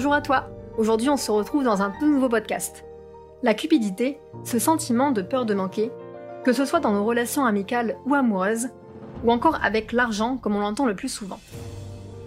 Bonjour 0.00 0.14
à 0.14 0.22
toi 0.22 0.48
Aujourd'hui 0.78 1.10
on 1.10 1.18
se 1.18 1.30
retrouve 1.30 1.62
dans 1.62 1.82
un 1.82 1.90
tout 1.90 2.10
nouveau 2.10 2.30
podcast. 2.30 2.86
La 3.42 3.52
cupidité, 3.52 4.18
ce 4.44 4.58
sentiment 4.58 5.10
de 5.10 5.20
peur 5.20 5.44
de 5.44 5.52
manquer, 5.52 5.92
que 6.42 6.54
ce 6.54 6.64
soit 6.64 6.80
dans 6.80 6.92
nos 6.92 7.04
relations 7.04 7.44
amicales 7.44 7.98
ou 8.06 8.14
amoureuses, 8.14 8.68
ou 9.24 9.30
encore 9.30 9.58
avec 9.62 9.92
l'argent 9.92 10.38
comme 10.38 10.56
on 10.56 10.60
l'entend 10.60 10.86
le 10.86 10.96
plus 10.96 11.10
souvent. 11.10 11.38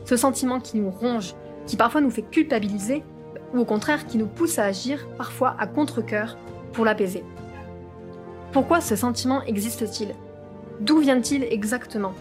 Ce 0.05 0.15
sentiment 0.15 0.59
qui 0.59 0.77
nous 0.77 0.91
ronge, 0.91 1.33
qui 1.65 1.75
parfois 1.75 2.01
nous 2.01 2.11
fait 2.11 2.21
culpabiliser, 2.21 3.01
ou 3.55 3.61
au 3.61 3.65
contraire 3.65 4.05
qui 4.05 4.19
nous 4.19 4.27
pousse 4.27 4.59
à 4.59 4.65
agir 4.65 5.07
parfois 5.17 5.55
à 5.57 5.65
contre-coeur 5.65 6.37
pour 6.73 6.85
l'apaiser. 6.85 7.23
Pourquoi 8.51 8.81
ce 8.81 8.95
sentiment 8.95 9.41
existe-t-il? 9.45 10.13
D'où 10.79 10.99
vient-il 10.99 11.43
exactement? 11.45 12.13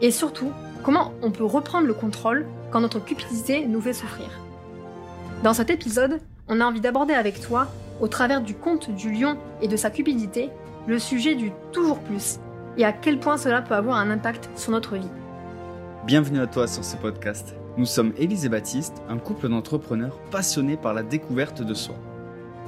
Et 0.00 0.10
surtout, 0.10 0.50
comment 0.82 1.12
on 1.22 1.30
peut 1.30 1.44
reprendre 1.44 1.86
le 1.86 1.94
contrôle 1.94 2.46
quand 2.72 2.80
notre 2.80 2.98
cupidité 2.98 3.64
nous 3.68 3.80
fait 3.80 3.92
souffrir? 3.92 4.26
Dans 5.42 5.54
cet 5.54 5.70
épisode, 5.70 6.20
on 6.46 6.60
a 6.60 6.64
envie 6.64 6.80
d'aborder 6.80 7.14
avec 7.14 7.40
toi, 7.40 7.66
au 8.00 8.06
travers 8.06 8.42
du 8.42 8.54
conte 8.54 8.90
du 8.94 9.10
lion 9.10 9.36
et 9.60 9.66
de 9.66 9.76
sa 9.76 9.90
cupidité, 9.90 10.50
le 10.86 11.00
sujet 11.00 11.34
du 11.34 11.50
toujours 11.72 11.98
plus 11.98 12.38
et 12.78 12.84
à 12.84 12.92
quel 12.92 13.18
point 13.18 13.36
cela 13.36 13.60
peut 13.60 13.74
avoir 13.74 13.96
un 13.96 14.08
impact 14.10 14.48
sur 14.54 14.70
notre 14.70 14.94
vie. 14.94 15.10
Bienvenue 16.06 16.38
à 16.38 16.46
toi 16.46 16.68
sur 16.68 16.84
ce 16.84 16.96
podcast. 16.96 17.56
Nous 17.76 17.86
sommes 17.86 18.12
Élise 18.18 18.44
et 18.44 18.48
Baptiste, 18.48 19.02
un 19.08 19.18
couple 19.18 19.48
d'entrepreneurs 19.48 20.16
passionnés 20.30 20.76
par 20.76 20.94
la 20.94 21.02
découverte 21.02 21.60
de 21.60 21.74
soi. 21.74 21.96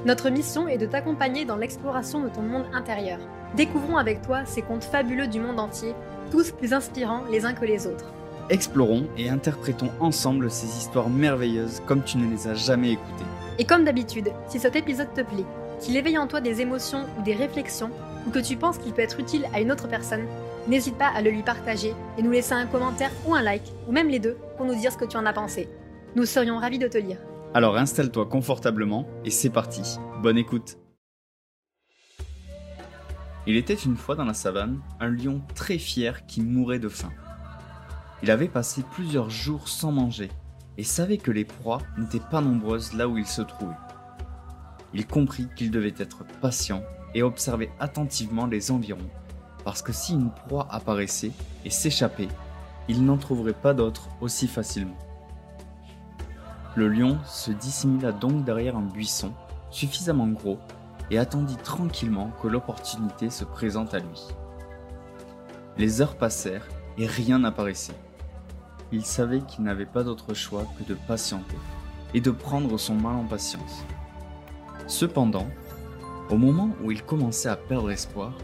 Notre 0.05 0.29
mission 0.29 0.67
est 0.67 0.79
de 0.79 0.87
t'accompagner 0.87 1.45
dans 1.45 1.57
l'exploration 1.57 2.23
de 2.23 2.29
ton 2.29 2.43
monde 2.43 2.67
intérieur. 2.73 3.21
Découvrons 3.55 3.99
avec 3.99 4.21
toi 4.23 4.45
ces 4.47 4.63
contes 4.63 4.83
fabuleux 4.83 5.29
du 5.29 5.39
monde 5.39 5.61
entier, 5.61 5.95
tous 6.33 6.51
plus 6.51 6.73
inspirants 6.73 7.23
les 7.31 7.45
uns 7.45 7.55
que 7.55 7.67
les 7.67 7.87
autres. 7.87 8.13
Explorons 8.51 9.07
et 9.17 9.31
interprétons 9.31 9.91
ensemble 10.01 10.51
ces 10.51 10.67
histoires 10.67 11.09
merveilleuses 11.09 11.81
comme 11.87 12.05
tu 12.05 12.19
ne 12.19 12.31
les 12.31 12.47
as 12.47 12.55
jamais 12.55 12.93
écoutées. 12.93 13.25
Et 13.59 13.65
comme 13.65 13.85
d'habitude, 13.85 14.33
si 14.49 14.59
cet 14.59 14.77
épisode 14.77 15.15
te 15.15 15.23
plaît, 15.23 15.47
qu'il 15.81 15.97
éveille 15.97 16.19
en 16.19 16.27
toi 16.27 16.43
des 16.43 16.61
émotions 16.61 17.07
ou 17.19 17.23
des 17.23 17.35
réflexions, 17.35 17.91
ou 18.27 18.31
que 18.31 18.39
tu 18.39 18.57
penses 18.57 18.77
qu'il 18.77 18.93
peut 18.93 19.01
être 19.01 19.19
utile 19.19 19.47
à 19.55 19.61
une 19.61 19.73
autre 19.73 19.89
personne, 19.89 20.27
n'hésite 20.69 20.99
pas 20.99 21.09
à 21.09 21.23
le 21.23 21.31
lui 21.31 21.43
partager 21.43 21.95
et 22.19 22.23
nous 22.23 22.31
laisser 22.31 22.53
un 22.53 22.67
commentaire 22.67 23.11
ou 23.27 23.35
un 23.35 23.41
like, 23.41 23.73
ou 23.89 23.93
même 23.93 24.09
les 24.09 24.19
deux, 24.19 24.37
pour 24.59 24.67
nous 24.67 24.75
dire 24.75 24.93
ce 24.93 24.99
que 24.99 25.07
tu 25.07 25.17
en 25.17 25.25
as 25.25 25.33
pensé. 25.33 25.69
Nous 26.15 26.27
serions 26.27 26.59
ravis 26.59 26.79
de 26.79 26.89
te 26.89 26.99
lire. 26.99 27.19
Alors 27.55 27.79
installe-toi 27.79 28.27
confortablement 28.27 29.07
et 29.25 29.31
c'est 29.31 29.51
parti. 29.51 29.99
Bonne 30.21 30.37
écoute. 30.37 30.77
Il 33.47 33.57
était 33.57 33.75
une 33.75 33.97
fois 33.97 34.17
dans 34.17 34.25
la 34.25 34.35
savane 34.35 34.81
un 35.01 35.09
lion 35.09 35.41
très 35.55 35.79
fier 35.79 36.27
qui 36.27 36.43
mourait 36.43 36.79
de 36.79 36.89
faim. 36.89 37.13
Il 38.25 38.31
avait 38.31 38.49
passé 38.49 38.83
plusieurs 38.91 39.29
jours 39.29 39.69
sans 39.69 39.93
manger 39.93 40.31
et 40.79 40.83
savait 40.83 41.19
que 41.19 41.31
les 41.31 41.45
proies 41.45 41.83
n'étaient 41.99 42.27
pas 42.31 42.41
nombreuses 42.41 42.95
là 42.95 43.07
où 43.07 43.19
il 43.19 43.27
se 43.27 43.43
trouvait. 43.43 43.75
Il 44.95 45.07
comprit 45.07 45.47
qu'il 45.55 45.71
devait 45.71 45.93
être 45.99 46.25
patient 46.41 46.83
et 47.15 47.23
observer 47.23 47.71
attentivement 47.81 48.47
les 48.47 48.71
environs, 48.71 49.11
parce 49.63 49.83
que 49.83 49.93
si 49.93 50.15
une 50.15 50.31
proie 50.31 50.67
apparaissait 50.71 51.33
et 51.67 51.69
s'échappait, 51.69 52.31
il 52.89 53.05
n'en 53.05 53.19
trouverait 53.19 53.53
pas 53.53 53.75
d'autre 53.75 54.09
aussi 54.23 54.49
facilement. 54.49 54.97
Le 56.77 56.89
lion 56.89 57.19
se 57.27 57.51
dissimula 57.51 58.11
donc 58.11 58.43
derrière 58.47 58.79
un 58.79 58.87
buisson 58.87 59.35
suffisamment 59.71 60.29
gros 60.29 60.59
et 61.11 61.19
attendit 61.19 61.59
tranquillement 61.59 62.33
que 62.41 62.49
l'opportunité 62.49 63.29
se 63.29 63.45
présente 63.45 63.93
à 63.93 63.99
lui. 63.99 64.29
Les 65.77 66.01
heures 66.01 66.17
passèrent 66.17 66.67
et 66.97 67.07
rien 67.07 67.41
n'apparaissait. 67.41 67.93
Il 68.95 69.05
savait 69.05 69.41
qu'il 69.41 69.65
n'avait 69.65 69.87
pas 69.87 70.05
d'autre 70.05 70.35
choix 70.35 70.69
que 70.79 70.85
de 70.85 70.95
patienter 70.95 71.57
et 72.15 72.21
de 72.21 72.31
prendre 72.31 72.79
son 72.79 72.95
mal 72.95 73.17
en 73.17 73.25
patience. 73.25 73.85
Cependant, 74.87 75.49
au 76.31 76.37
moment 76.37 76.71
où 76.81 76.93
il 76.93 77.03
commençait 77.03 77.49
à 77.49 77.57
perdre 77.57 77.91
espoir, 77.91 78.35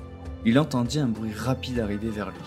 il 0.44 0.58
entendit 0.58 0.98
un 0.98 1.06
bruit 1.06 1.32
rapide 1.32 1.78
arriver 1.78 2.08
vers 2.08 2.32
lui. 2.32 2.42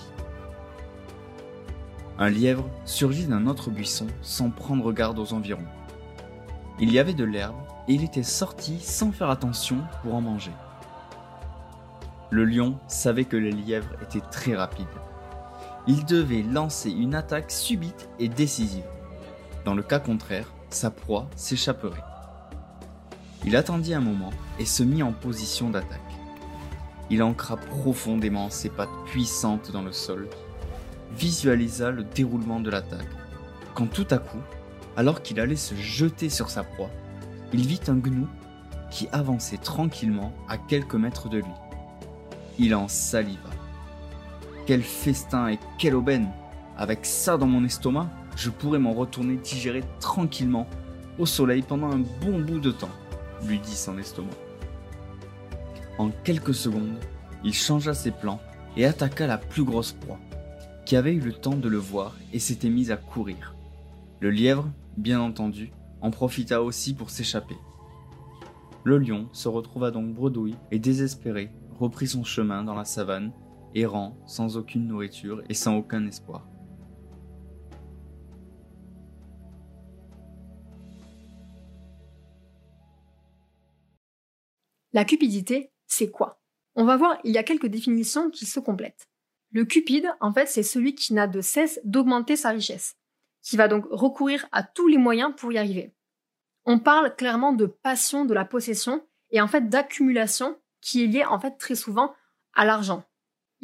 Un 2.20 2.30
lièvre 2.30 2.70
surgit 2.84 3.26
d'un 3.26 3.48
autre 3.48 3.70
buisson 3.70 4.08
sans 4.22 4.50
prendre 4.50 4.92
garde 4.92 5.18
aux 5.18 5.32
environs. 5.32 5.64
Il 6.82 6.92
y 6.92 7.00
avait 7.00 7.14
de 7.14 7.24
l'herbe 7.24 7.56
et 7.88 7.94
il 7.94 8.04
était 8.04 8.22
sorti 8.22 8.82
sans 8.82 9.14
faire 9.14 9.30
attention 9.30 9.78
pour 10.02 10.14
en 10.16 10.20
manger. 10.20 10.52
Le 12.32 12.44
lion 12.44 12.78
savait 12.90 13.24
que 13.24 13.38
les 13.38 13.54
lièvres 13.54 13.96
étaient 14.02 14.28
très 14.30 14.58
rapides. 14.58 14.88
Il 15.86 16.06
devait 16.06 16.44
lancer 16.44 16.90
une 16.90 17.14
attaque 17.14 17.52
subite 17.52 18.10
et 18.18 18.30
décisive. 18.30 18.86
Dans 19.66 19.74
le 19.74 19.84
cas 19.84 20.00
contraire, 20.00 20.54
sa 20.70 20.90
proie 20.90 21.30
s'échapperait. 21.36 22.04
Il 23.46 23.58
attendit 23.58 23.94
un 23.94 24.00
moment 24.00 24.32
et 24.60 24.66
se 24.66 24.84
mit 24.84 25.04
en 25.04 25.12
position 25.12 25.70
d'attaque. 25.70 26.00
Il 27.10 27.22
ancra 27.22 27.58
profondément 27.58 28.50
ses 28.50 28.70
pattes 28.70 28.90
puissantes 29.06 29.72
dans 29.72 29.82
le 29.82 29.92
sol, 29.92 30.30
visualisa 31.18 31.92
le 31.92 32.04
déroulement 32.04 32.62
de 32.62 32.70
l'attaque, 32.70 33.10
quand 33.76 33.88
tout 33.88 34.08
à 34.10 34.18
coup, 34.18 34.42
alors 34.96 35.22
qu'il 35.22 35.40
allait 35.40 35.56
se 35.56 35.76
jeter 35.76 36.30
sur 36.30 36.50
sa 36.50 36.64
proie, 36.64 36.90
il 37.52 37.68
vit 37.68 37.82
un 37.88 37.96
gnou 37.96 38.28
qui 38.90 39.10
avançait 39.12 39.58
tranquillement 39.58 40.34
à 40.48 40.58
quelques 40.58 40.96
mètres 40.96 41.28
de 41.28 41.38
lui. 41.38 41.54
Il 42.58 42.74
en 42.74 42.88
saliva. 42.88 43.50
Quel 44.66 44.82
festin 44.82 45.50
et 45.50 45.60
quelle 45.78 45.96
aubaine 45.96 46.30
Avec 46.78 47.06
ça 47.06 47.38
dans 47.38 47.48
mon 47.48 47.66
estomac, 47.66 48.10
je 48.36 48.50
pourrais 48.50 48.80
m'en 48.80 48.94
retourner 48.94 49.36
digérer 49.36 49.84
tranquillement 50.00 50.68
au 51.20 51.26
soleil 51.26 51.62
pendant 51.62 51.92
un 51.92 52.02
bon 52.22 52.40
bout 52.40 52.60
de 52.60 52.72
temps, 52.72 52.90
lui 53.46 53.60
dit 53.60 53.76
son 53.76 53.98
estomac. 53.98 54.30
En 55.98 56.10
quelques 56.24 56.56
secondes, 56.56 56.98
il 57.44 57.54
changea 57.54 57.94
ses 57.94 58.12
plans 58.12 58.40
et 58.78 58.86
attaqua 58.86 59.28
la 59.28 59.38
plus 59.38 59.64
grosse 59.64 59.92
proie, 59.92 60.20
qui 60.86 60.96
avait 60.96 61.14
eu 61.14 61.20
le 61.20 61.34
temps 61.34 61.56
de 61.56 61.70
le 61.70 61.78
voir 61.78 62.16
et 62.32 62.40
s'était 62.40 62.70
mise 62.70 62.90
à 62.90 62.98
courir. 62.98 63.56
Le 64.22 64.32
lièvre, 64.32 64.70
bien 64.98 65.20
entendu, 65.20 65.72
en 66.02 66.10
profita 66.10 66.64
aussi 66.64 66.94
pour 66.94 67.10
s'échapper. 67.10 67.58
Le 68.86 68.98
lion 68.98 69.28
se 69.34 69.50
retrouva 69.50 69.92
donc 69.92 70.14
bredouille 70.14 70.56
et 70.72 70.80
désespéré, 70.80 71.52
reprit 71.80 72.08
son 72.08 72.24
chemin 72.24 72.64
dans 72.64 72.76
la 72.76 72.86
savane, 72.86 73.32
errant 73.76 74.18
sans 74.26 74.58
aucune 74.58 74.88
nourriture 74.88 75.42
et 75.50 75.54
sans 75.54 75.78
aucun 75.78 76.06
espoir. 76.08 76.48
La 84.94 85.06
cupidité, 85.06 85.72
c'est 85.88 86.12
quoi? 86.12 86.42
On 86.76 86.86
va 86.86 86.98
voir, 86.98 87.18
il 87.24 87.32
y 87.32 87.38
a 87.38 87.44
quelques 87.44 87.68
définitions 87.68 88.30
qui 88.30 88.46
se 88.46 88.60
complètent. 88.60 89.10
Le 89.52 89.66
cupide, 89.66 90.08
en 90.20 90.32
fait, 90.34 90.48
c'est 90.48 90.64
celui 90.64 90.96
qui 90.96 91.14
n'a 91.14 91.28
de 91.28 91.42
cesse 91.42 91.80
d'augmenter 91.84 92.36
sa 92.36 92.50
richesse 92.50 92.96
qui 93.44 93.58
va 93.58 93.68
donc 93.68 93.86
recourir 93.92 94.48
à 94.52 94.64
tous 94.64 94.88
les 94.88 94.98
moyens 94.98 95.34
pour 95.36 95.52
y 95.52 95.58
arriver. 95.58 95.94
On 96.66 96.80
parle 96.80 97.16
clairement 97.16 97.52
de 97.52 97.66
passion 97.66 98.26
de 98.26 98.34
la 98.34 98.46
possession 98.46 99.06
et 99.30 99.42
en 99.42 99.48
fait 99.48 99.68
d'accumulation 99.68 100.58
qui 100.82 101.04
est 101.04 101.08
liée 101.08 101.26
en 101.26 101.40
fait 101.40 101.58
très 101.58 101.76
souvent 101.76 102.16
à 102.54 102.66
l'argent. 102.66 103.04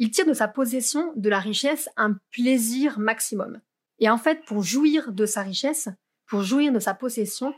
Il 0.00 0.10
tire 0.10 0.24
de 0.24 0.32
sa 0.32 0.48
possession, 0.48 1.12
de 1.14 1.28
la 1.28 1.38
richesse, 1.38 1.90
un 1.98 2.14
plaisir 2.30 2.98
maximum. 2.98 3.60
Et 3.98 4.08
en 4.08 4.16
fait, 4.16 4.42
pour 4.46 4.62
jouir 4.62 5.12
de 5.12 5.26
sa 5.26 5.42
richesse, 5.42 5.90
pour 6.26 6.42
jouir 6.42 6.72
de 6.72 6.78
sa 6.78 6.94
possession, 6.94 7.54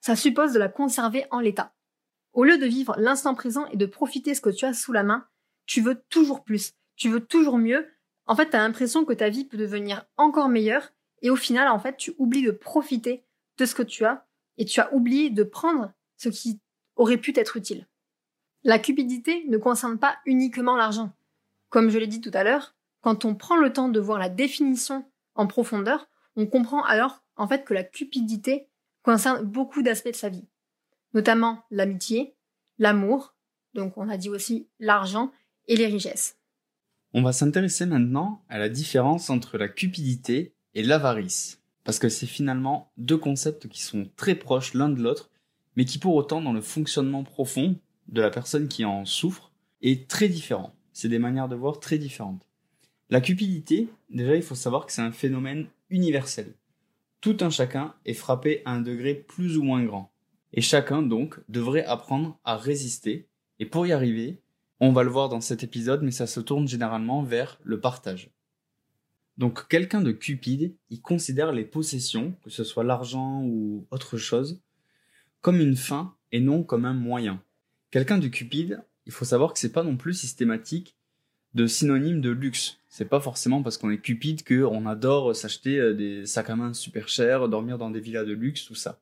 ça 0.00 0.14
suppose 0.14 0.52
de 0.52 0.60
la 0.60 0.68
conserver 0.68 1.26
en 1.32 1.40
l'état. 1.40 1.74
Au 2.32 2.44
lieu 2.44 2.58
de 2.58 2.66
vivre 2.66 2.94
l'instant 2.96 3.34
présent 3.34 3.66
et 3.72 3.76
de 3.76 3.86
profiter 3.86 4.36
ce 4.36 4.40
que 4.40 4.50
tu 4.50 4.66
as 4.66 4.72
sous 4.72 4.92
la 4.92 5.02
main, 5.02 5.26
tu 5.66 5.80
veux 5.80 6.00
toujours 6.10 6.44
plus, 6.44 6.74
tu 6.94 7.08
veux 7.08 7.18
toujours 7.18 7.58
mieux. 7.58 7.90
En 8.26 8.36
fait, 8.36 8.50
tu 8.50 8.56
as 8.56 8.60
l'impression 8.60 9.04
que 9.04 9.12
ta 9.12 9.28
vie 9.28 9.44
peut 9.44 9.56
devenir 9.56 10.06
encore 10.16 10.48
meilleure 10.48 10.92
et 11.22 11.30
au 11.30 11.36
final, 11.36 11.66
en 11.66 11.80
fait, 11.80 11.96
tu 11.96 12.14
oublies 12.18 12.44
de 12.44 12.52
profiter 12.52 13.24
de 13.58 13.64
ce 13.64 13.74
que 13.74 13.82
tu 13.82 14.04
as 14.04 14.24
et 14.58 14.64
tu 14.64 14.78
as 14.78 14.94
oublié 14.94 15.28
de 15.28 15.42
prendre 15.42 15.92
ce 16.16 16.28
qui 16.28 16.60
aurait 16.94 17.18
pu 17.18 17.32
t'être 17.32 17.56
utile. 17.56 17.88
La 18.62 18.78
cupidité 18.78 19.44
ne 19.48 19.58
concerne 19.58 19.98
pas 19.98 20.18
uniquement 20.24 20.76
l'argent. 20.76 21.12
Comme 21.70 21.88
je 21.88 21.98
l'ai 21.98 22.08
dit 22.08 22.20
tout 22.20 22.32
à 22.34 22.44
l'heure, 22.44 22.74
quand 23.00 23.24
on 23.24 23.34
prend 23.34 23.56
le 23.56 23.72
temps 23.72 23.88
de 23.88 24.00
voir 24.00 24.18
la 24.18 24.28
définition 24.28 25.04
en 25.34 25.46
profondeur, 25.46 26.08
on 26.36 26.46
comprend 26.46 26.84
alors 26.84 27.22
en 27.36 27.48
fait 27.48 27.64
que 27.64 27.72
la 27.72 27.84
cupidité 27.84 28.66
concerne 29.02 29.44
beaucoup 29.44 29.82
d'aspects 29.82 30.08
de 30.08 30.16
sa 30.16 30.28
vie, 30.28 30.46
notamment 31.14 31.64
l'amitié, 31.70 32.34
l'amour, 32.78 33.34
donc 33.72 33.96
on 33.96 34.08
a 34.08 34.16
dit 34.16 34.28
aussi 34.28 34.68
l'argent 34.80 35.32
et 35.68 35.76
les 35.76 35.86
richesses. 35.86 36.36
On 37.14 37.22
va 37.22 37.32
s'intéresser 37.32 37.86
maintenant 37.86 38.42
à 38.48 38.58
la 38.58 38.68
différence 38.68 39.30
entre 39.30 39.56
la 39.56 39.68
cupidité 39.68 40.54
et 40.74 40.82
l'avarice. 40.82 41.60
Parce 41.84 41.98
que 41.98 42.08
c'est 42.08 42.26
finalement 42.26 42.92
deux 42.98 43.16
concepts 43.16 43.68
qui 43.68 43.82
sont 43.82 44.08
très 44.16 44.34
proches 44.34 44.74
l'un 44.74 44.88
de 44.88 45.00
l'autre, 45.00 45.30
mais 45.76 45.84
qui 45.84 45.98
pour 45.98 46.14
autant 46.14 46.40
dans 46.40 46.52
le 46.52 46.60
fonctionnement 46.60 47.24
profond 47.24 47.76
de 48.08 48.20
la 48.20 48.30
personne 48.30 48.68
qui 48.68 48.84
en 48.84 49.04
souffre 49.04 49.52
est 49.82 50.08
très 50.08 50.28
différent. 50.28 50.74
C'est 50.92 51.08
des 51.08 51.18
manières 51.18 51.48
de 51.48 51.56
voir 51.56 51.80
très 51.80 51.98
différentes. 51.98 52.46
La 53.08 53.20
cupidité, 53.20 53.88
déjà 54.08 54.36
il 54.36 54.42
faut 54.42 54.54
savoir 54.54 54.86
que 54.86 54.92
c'est 54.92 55.02
un 55.02 55.12
phénomène 55.12 55.66
universel. 55.88 56.54
tout 57.20 57.36
un 57.40 57.50
chacun 57.50 57.94
est 58.06 58.14
frappé 58.14 58.62
à 58.64 58.72
un 58.72 58.80
degré 58.80 59.14
plus 59.14 59.58
ou 59.58 59.62
moins 59.62 59.84
grand. 59.84 60.10
Et 60.52 60.62
chacun, 60.62 61.02
donc, 61.02 61.38
devrait 61.48 61.84
apprendre 61.84 62.38
à 62.44 62.56
résister. 62.56 63.28
Et 63.58 63.66
pour 63.66 63.86
y 63.86 63.92
arriver, 63.92 64.40
on 64.80 64.92
va 64.92 65.02
le 65.02 65.10
voir 65.10 65.28
dans 65.28 65.42
cet 65.42 65.62
épisode, 65.62 66.02
mais 66.02 66.10
ça 66.10 66.26
se 66.26 66.40
tourne 66.40 66.66
généralement 66.66 67.22
vers 67.22 67.60
le 67.62 67.80
partage. 67.80 68.30
Donc 69.36 69.68
quelqu'un 69.68 70.00
de 70.00 70.12
cupide, 70.12 70.74
il 70.90 71.00
considère 71.00 71.52
les 71.52 71.64
possessions, 71.64 72.34
que 72.42 72.50
ce 72.50 72.64
soit 72.64 72.84
l'argent 72.84 73.42
ou 73.42 73.86
autre 73.90 74.18
chose, 74.18 74.60
comme 75.40 75.60
une 75.60 75.76
fin 75.76 76.14
et 76.32 76.40
non 76.40 76.62
comme 76.62 76.84
un 76.84 76.94
moyen. 76.94 77.42
Quelqu'un 77.90 78.18
de 78.18 78.28
cupide, 78.28 78.82
il 79.06 79.12
faut 79.12 79.24
savoir 79.24 79.52
que 79.52 79.58
c'est 79.58 79.72
pas 79.72 79.82
non 79.82 79.96
plus 79.96 80.14
systématique 80.14 80.96
de 81.54 81.66
synonyme 81.66 82.20
de 82.20 82.30
luxe. 82.30 82.78
C'est 82.88 83.08
pas 83.08 83.20
forcément 83.20 83.62
parce 83.62 83.78
qu'on 83.78 83.90
est 83.90 83.98
cupide 83.98 84.44
qu'on 84.44 84.86
adore 84.86 85.34
s'acheter 85.34 85.78
euh, 85.78 85.94
des 85.94 86.26
sacs 86.26 86.50
à 86.50 86.56
main 86.56 86.72
super 86.72 87.08
chers, 87.08 87.48
dormir 87.48 87.78
dans 87.78 87.90
des 87.90 88.00
villas 88.00 88.24
de 88.24 88.32
luxe, 88.32 88.64
tout 88.64 88.74
ça. 88.74 89.00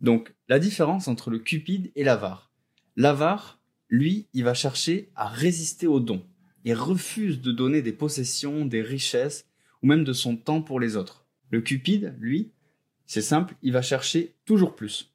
Donc, 0.00 0.34
la 0.48 0.58
différence 0.58 1.08
entre 1.08 1.30
le 1.30 1.38
cupide 1.38 1.90
et 1.94 2.04
l'avare. 2.04 2.52
L'avare, 2.96 3.60
lui, 3.88 4.26
il 4.34 4.44
va 4.44 4.54
chercher 4.54 5.10
à 5.14 5.28
résister 5.28 5.86
au 5.86 6.00
don. 6.00 6.22
Il 6.64 6.74
refuse 6.74 7.40
de 7.40 7.52
donner 7.52 7.80
des 7.80 7.92
possessions, 7.92 8.66
des 8.66 8.82
richesses, 8.82 9.46
ou 9.82 9.86
même 9.86 10.04
de 10.04 10.12
son 10.12 10.36
temps 10.36 10.62
pour 10.62 10.80
les 10.80 10.96
autres. 10.96 11.24
Le 11.50 11.60
cupide, 11.60 12.14
lui, 12.18 12.52
c'est 13.06 13.22
simple, 13.22 13.54
il 13.62 13.72
va 13.72 13.82
chercher 13.82 14.34
toujours 14.44 14.74
plus. 14.74 15.12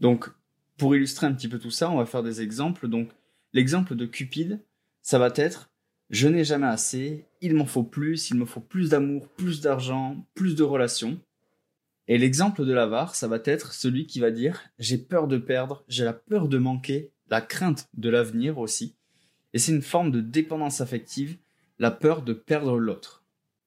Donc, 0.00 0.30
pour 0.78 0.96
illustrer 0.96 1.26
un 1.26 1.32
petit 1.32 1.48
peu 1.48 1.58
tout 1.58 1.70
ça, 1.70 1.90
on 1.90 1.96
va 1.96 2.06
faire 2.06 2.22
des 2.22 2.40
exemples. 2.40 2.88
Donc, 2.88 3.10
l'exemple 3.52 3.94
de 3.94 4.06
Cupide, 4.06 4.64
ça 5.02 5.18
va 5.18 5.32
être 5.36 5.70
je 6.08 6.28
n'ai 6.28 6.44
jamais 6.44 6.66
assez, 6.66 7.24
il 7.40 7.54
m'en 7.56 7.66
faut 7.66 7.82
plus, 7.82 8.30
il 8.30 8.36
me 8.36 8.44
faut 8.44 8.60
plus 8.60 8.90
d'amour, 8.90 9.28
plus 9.28 9.60
d'argent, 9.60 10.24
plus 10.34 10.54
de 10.54 10.62
relations. 10.62 11.18
Et 12.06 12.16
l'exemple 12.16 12.64
de 12.64 12.72
l'avare, 12.72 13.16
ça 13.16 13.26
va 13.26 13.40
être 13.44 13.72
celui 13.72 14.06
qui 14.06 14.20
va 14.20 14.30
dire 14.30 14.62
j'ai 14.78 14.98
peur 14.98 15.26
de 15.26 15.36
perdre, 15.36 15.84
j'ai 15.88 16.04
la 16.04 16.12
peur 16.12 16.48
de 16.48 16.58
manquer, 16.58 17.10
la 17.28 17.40
crainte 17.40 17.88
de 17.94 18.08
l'avenir 18.08 18.58
aussi. 18.58 18.94
Et 19.52 19.58
c'est 19.58 19.72
une 19.72 19.82
forme 19.82 20.12
de 20.12 20.20
dépendance 20.20 20.80
affective, 20.80 21.38
la 21.80 21.90
peur 21.90 22.22
de 22.22 22.32
perdre 22.32 22.78
l'autre. 22.78 23.24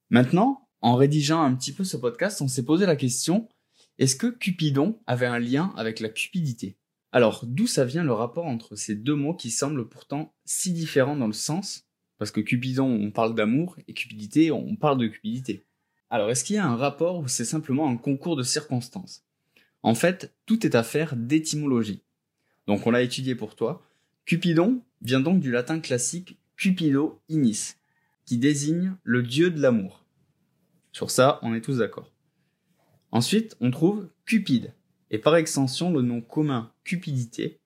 Maintenant, 0.10 0.70
en 0.82 0.96
rédigeant 0.96 1.42
un 1.42 1.54
petit 1.56 1.74
peu 1.74 1.84
ce 1.84 1.98
podcast, 1.98 2.42
on 2.42 2.48
s'est 2.48 2.64
posé 2.64 2.86
la 2.86 2.96
question 2.96 3.50
est-ce 3.98 4.16
que 4.16 4.28
Cupidon 4.28 4.98
avait 5.08 5.26
un 5.26 5.40
lien 5.40 5.74
avec 5.76 6.00
la 6.00 6.08
cupidité? 6.08 6.78
Alors, 7.12 7.44
d'où 7.46 7.66
ça 7.66 7.86
vient 7.86 8.04
le 8.04 8.14
rapport 8.14 8.46
entre 8.46 8.76
ces 8.76 8.96
deux 8.96 9.16
mots 9.16 9.34
qui 9.34 9.50
semblent 9.50 9.88
pourtant 9.88 10.34
si 10.46 10.72
différents 10.74 11.16
dans 11.16 11.28
le 11.28 11.34
sens? 11.34 11.88
Parce 12.18 12.32
que 12.32 12.42
Cupidon, 12.42 12.86
on 12.86 13.12
parle 13.12 13.34
d'amour, 13.34 13.78
et 13.88 13.94
cupidité, 13.94 14.52
on 14.52 14.76
parle 14.76 14.98
de 15.00 15.08
cupidité. 15.08 15.66
Alors, 16.10 16.30
est-ce 16.30 16.44
qu'il 16.44 16.58
y 16.58 16.60
a 16.60 16.68
un 16.68 16.76
rapport 16.76 17.20
ou 17.20 17.28
c'est 17.28 17.46
simplement 17.46 17.90
un 17.90 17.98
concours 17.98 18.36
de 18.36 18.44
circonstances? 18.44 19.24
En 19.84 19.96
fait, 19.96 20.36
tout 20.46 20.66
est 20.66 20.76
affaire 20.76 21.16
d'étymologie. 21.16 22.04
Donc, 22.68 22.86
on 22.86 22.92
l'a 22.92 23.02
étudié 23.02 23.36
pour 23.36 23.56
toi. 23.56 23.82
Cupidon 24.26 24.82
vient 25.02 25.22
donc 25.22 25.40
du 25.40 25.52
latin 25.52 25.80
classique 25.80 26.38
cupido 26.58 27.22
inis, 27.30 27.76
qui 28.26 28.38
désigne 28.38 28.96
le 29.04 29.24
dieu 29.24 29.50
de 29.50 29.62
l'amour. 29.62 30.04
Sur 30.92 31.10
ça, 31.10 31.40
on 31.42 31.56
est 31.56 31.62
tous 31.62 31.78
d'accord. 31.78 32.12
Ensuite, 33.12 33.56
on 33.62 33.72
trouve 33.72 34.10
Cupide, 34.26 34.74
et 35.12 35.18
par 35.18 35.36
extension 35.36 35.92
le 35.92 36.02
nom 36.02 36.22
commun 36.22 36.72
cupidité. 36.84 37.60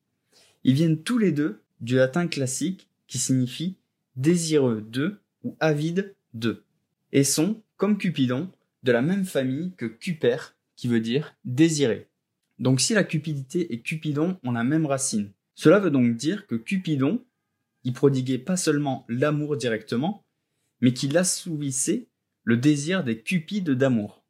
Ils 0.63 0.73
viennent 0.73 1.01
tous 1.01 1.17
les 1.17 1.31
deux 1.31 1.61
du 1.81 1.95
latin 1.95 2.27
classique 2.27 2.87
qui 3.07 3.17
signifie 3.17 3.75
désireux 4.15 4.81
de 4.81 5.19
ou 5.43 5.57
avide 5.59 6.15
de, 6.33 6.63
et 7.11 7.23
sont, 7.23 7.61
comme 7.77 7.97
Cupidon, 7.97 8.49
de 8.83 8.91
la 8.91 9.01
même 9.01 9.25
famille 9.25 9.73
que 9.77 9.85
Cuper, 9.85 10.37
qui 10.75 10.87
veut 10.87 11.01
dire 11.01 11.35
désiré. 11.45 12.07
Donc 12.59 12.79
si 12.79 12.93
la 12.93 13.03
cupidité 13.03 13.73
et 13.73 13.81
Cupidon 13.81 14.39
ont 14.43 14.51
la 14.51 14.63
même 14.63 14.85
racine, 14.85 15.31
cela 15.55 15.79
veut 15.79 15.91
donc 15.91 16.15
dire 16.15 16.47
que 16.47 16.55
Cupidon, 16.55 17.23
y 17.83 17.91
prodiguait 17.91 18.37
pas 18.37 18.57
seulement 18.57 19.05
l'amour 19.09 19.57
directement, 19.57 20.23
mais 20.79 20.93
qu'il 20.93 21.17
assouvissait 21.17 22.07
le 22.43 22.57
désir 22.57 23.03
des 23.03 23.21
cupides 23.21 23.71
d'amour. 23.71 24.23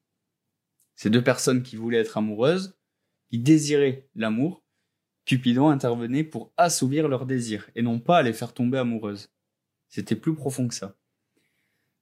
Ces 0.95 1.09
deux 1.09 1.23
personnes 1.23 1.63
qui 1.63 1.75
voulaient 1.75 1.99
être 1.99 2.17
amoureuses, 2.17 2.75
qui 3.33 3.39
désiraient 3.39 4.07
l'amour, 4.13 4.63
Cupidon 5.25 5.69
intervenait 5.69 6.23
pour 6.23 6.53
assouvir 6.55 7.07
leurs 7.07 7.25
désirs 7.25 7.67
et 7.73 7.81
non 7.81 7.99
pas 7.99 8.21
les 8.21 8.31
faire 8.31 8.53
tomber 8.53 8.77
amoureuses. 8.77 9.31
C'était 9.89 10.15
plus 10.15 10.35
profond 10.35 10.67
que 10.67 10.75
ça. 10.75 10.95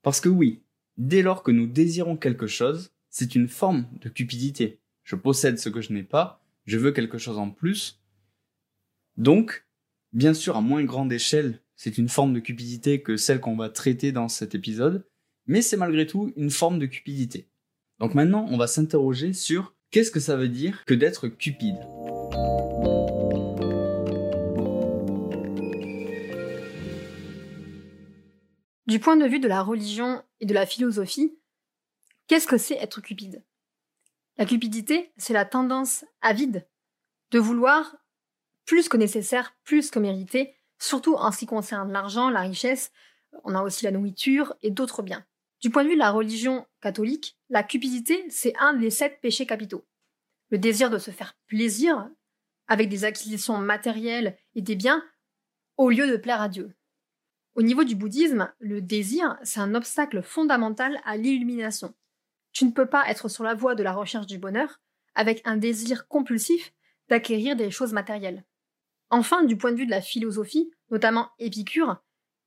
Parce 0.02 0.20
que 0.20 0.28
oui, 0.28 0.62
dès 0.98 1.22
lors 1.22 1.42
que 1.42 1.52
nous 1.52 1.68
désirons 1.68 2.18
quelque 2.18 2.48
chose, 2.48 2.92
c'est 3.10 3.34
une 3.34 3.48
forme 3.48 3.88
de 4.02 4.10
cupidité. 4.10 4.82
Je 5.06 5.16
possède 5.16 5.58
ce 5.58 5.70
que 5.70 5.80
je 5.80 5.94
n'ai 5.94 6.04
pas, 6.04 6.44
je 6.66 6.78
veux 6.78 6.92
quelque 6.92 7.18
chose 7.18 7.38
en 7.38 7.50
plus. 7.50 8.02
Donc, 9.16 9.66
bien 10.12 10.34
sûr, 10.34 10.58
à 10.58 10.62
moins 10.62 10.84
grande 10.84 11.14
échelle, 11.14 11.62
c'est 11.78 11.98
une 11.98 12.10
forme 12.10 12.34
de 12.34 12.42
cupidité 12.42 13.02
que 13.02 13.16
celle 13.16 13.40
qu'on 13.40 13.56
va 13.56 13.70
traiter 13.70 14.12
dans 14.12 14.28
cet 14.28 14.54
épisode, 14.54 15.08
mais 15.46 15.62
c'est 15.62 15.78
malgré 15.78 16.06
tout 16.06 16.34
une 16.36 16.52
forme 16.52 16.78
de 16.78 16.88
cupidité. 16.88 17.48
Donc 18.00 18.16
maintenant, 18.16 18.48
on 18.50 18.58
va 18.58 18.68
s'interroger 18.68 19.32
sur 19.32 19.74
qu'est-ce 19.92 20.12
que 20.12 20.22
ça 20.22 20.38
veut 20.38 20.48
dire 20.48 20.84
que 20.86 20.94
d'être 20.94 21.28
cupide? 21.28 21.76
Du 28.88 29.00
point 29.00 29.18
de 29.18 29.28
vue 29.28 29.40
de 29.40 29.48
la 29.48 29.62
religion 29.62 30.24
et 30.40 30.46
de 30.46 30.54
la 30.54 30.66
philosophie, 30.66 31.38
qu'est-ce 32.28 32.48
que 32.48 32.58
c'est 32.58 32.76
être 32.76 33.02
cupide? 33.02 33.44
La 34.38 34.46
cupidité, 34.46 35.12
c'est 35.18 35.34
la 35.34 35.46
tendance 35.46 36.06
avide 36.22 36.68
de 37.32 37.40
vouloir 37.40 37.98
plus 38.66 38.90
que 38.90 38.98
nécessaire, 38.98 39.56
plus 39.64 39.92
que 39.92 40.00
mérité, 40.00 40.56
surtout 40.80 41.16
en 41.16 41.32
ce 41.32 41.40
qui 41.40 41.46
concerne 41.46 41.92
l'argent, 41.92 42.30
la 42.30 42.42
richesse, 42.42 42.92
on 43.44 43.56
a 43.56 43.62
aussi 43.62 43.86
la 43.86 43.92
nourriture 43.92 44.56
et 44.62 44.72
d'autres 44.72 45.04
biens. 45.04 45.26
Du 45.62 45.70
point 45.70 45.84
de 45.84 45.90
vue 45.90 45.96
de 45.96 46.00
la 46.00 46.10
religion 46.10 46.66
catholique, 46.82 47.38
la 47.50 47.62
cupidité, 47.62 48.26
c'est 48.30 48.56
un 48.58 48.74
des 48.74 48.90
sept 48.90 49.22
péchés 49.22 49.46
capitaux. 49.46 49.86
Le 50.50 50.58
désir 50.58 50.90
de 50.90 50.98
se 50.98 51.12
faire 51.12 51.38
plaisir 51.46 52.10
avec 52.68 52.90
des 52.90 53.04
acquisitions 53.04 53.58
matérielles 53.60 54.38
et 54.56 54.62
des 54.62 54.76
biens 54.76 55.04
au 55.78 55.90
lieu 55.90 56.10
de 56.10 56.18
plaire 56.18 56.42
à 56.42 56.50
Dieu. 56.50 56.74
Au 57.54 57.62
niveau 57.62 57.84
du 57.84 57.96
bouddhisme, 57.96 58.52
le 58.60 58.82
désir, 58.82 59.38
c'est 59.44 59.60
un 59.60 59.76
obstacle 59.76 60.24
fondamental 60.24 61.00
à 61.06 61.16
l'illumination. 61.16 61.94
Tu 62.54 62.66
ne 62.66 62.72
peux 62.72 62.88
pas 62.88 63.08
être 63.10 63.30
sur 63.30 63.44
la 63.44 63.54
voie 63.54 63.76
de 63.76 63.84
la 63.84 63.94
recherche 63.94 64.26
du 64.26 64.40
bonheur 64.40 64.82
avec 65.14 65.42
un 65.46 65.58
désir 65.58 66.08
compulsif 66.08 66.74
d'acquérir 67.08 67.56
des 67.56 67.70
choses 67.70 67.94
matérielles. 67.94 68.46
Enfin, 69.10 69.44
du 69.44 69.58
point 69.58 69.74
de 69.74 69.78
vue 69.78 69.86
de 69.86 69.92
la 69.92 70.02
philosophie, 70.02 70.72
notamment 70.90 71.30
Épicure, 71.38 72.02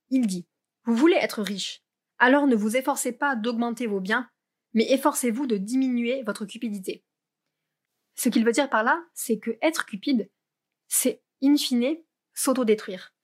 il 0.09 0.26
dit 0.26 0.47
Vous 0.85 0.97
voulez 0.97 1.16
être 1.16 1.42
riche, 1.42 1.84
alors 2.18 2.47
ne 2.47 2.56
vous 2.56 2.76
efforcez 2.76 3.12
pas 3.12 3.37
d'augmenter 3.37 3.87
vos 3.87 4.00
biens, 4.00 4.28
mais 4.73 4.90
efforcez-vous 4.90 5.47
de 5.47 5.56
diminuer 5.56 6.23
votre 6.23 6.44
cupidité. 6.44 7.04
Ce 8.14 8.28
qu'il 8.28 8.44
veut 8.44 8.52
dire 8.52 8.71
par 8.71 8.85
là, 8.85 9.02
c'est 9.14 9.38
que 9.38 9.56
être 9.62 9.87
cupide, 9.87 10.30
c'est 10.88 11.23
in 11.42 11.56
fine 11.56 11.97
s'autodétruire. 12.33 13.14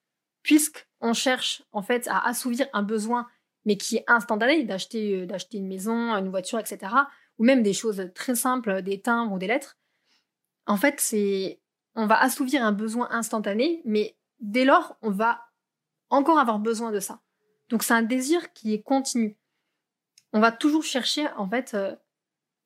Puisqu'on 0.43 1.13
cherche 1.13 1.63
en 1.73 1.83
fait 1.83 2.09
à 2.09 2.27
assouvir 2.27 2.67
un 2.73 2.83
besoin, 2.83 3.29
mais 3.65 3.77
qui 3.77 3.97
est 3.97 4.05
instantané, 4.07 4.65
d'acheter, 4.65 5.21
euh, 5.21 5.27
d'acheter 5.27 5.59
une 5.59 5.69
maison, 5.69 6.15
une 6.15 6.31
voiture, 6.31 6.59
etc., 6.59 6.93
ou 7.39 7.45
même 7.45 7.63
des 7.63 7.73
choses 7.73 8.11
très 8.15 8.35
simples, 8.35 8.83
des 8.83 9.01
timbres 9.01 9.33
ou 9.33 9.39
des 9.39 9.47
lettres, 9.47 9.79
en 10.67 10.77
fait, 10.77 11.01
c'est, 11.01 11.61
on 11.95 12.07
va 12.07 12.21
assouvir 12.21 12.65
un 12.65 12.73
besoin 12.73 13.09
instantané, 13.11 13.83
mais 13.85 14.17
dès 14.39 14.65
lors, 14.65 14.97
on 15.03 15.11
va 15.11 15.43
encore 16.11 16.39
avoir 16.39 16.59
besoin 16.59 16.91
de 16.93 17.01
ça. 17.01 17.21
Donc 17.71 17.83
c'est 17.83 17.95
un 17.95 18.03
désir 18.03 18.53
qui 18.53 18.75
est 18.75 18.83
continu. 18.83 19.37
On 20.33 20.41
va 20.41 20.53
toujours 20.53 20.85
chercher 20.85 21.29
en 21.37 21.49
fait 21.49 21.73
euh, 21.75 21.95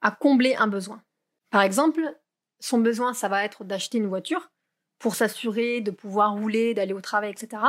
à 0.01 0.11
combler 0.11 0.55
un 0.57 0.67
besoin. 0.67 1.03
Par 1.51 1.63
exemple, 1.63 2.01
son 2.59 2.79
besoin, 2.79 3.15
ça 3.15 3.29
va 3.29 3.45
être 3.45 3.65
d'acheter 3.65 3.99
une 3.99 4.07
voiture 4.07 4.51
pour 4.99 5.15
s'assurer 5.15 5.81
de 5.81 5.91
pouvoir 5.91 6.33
rouler, 6.33 6.75
d'aller 6.75 6.95
au 6.95 7.01
travail, 7.01 7.31
etc. 7.31 7.63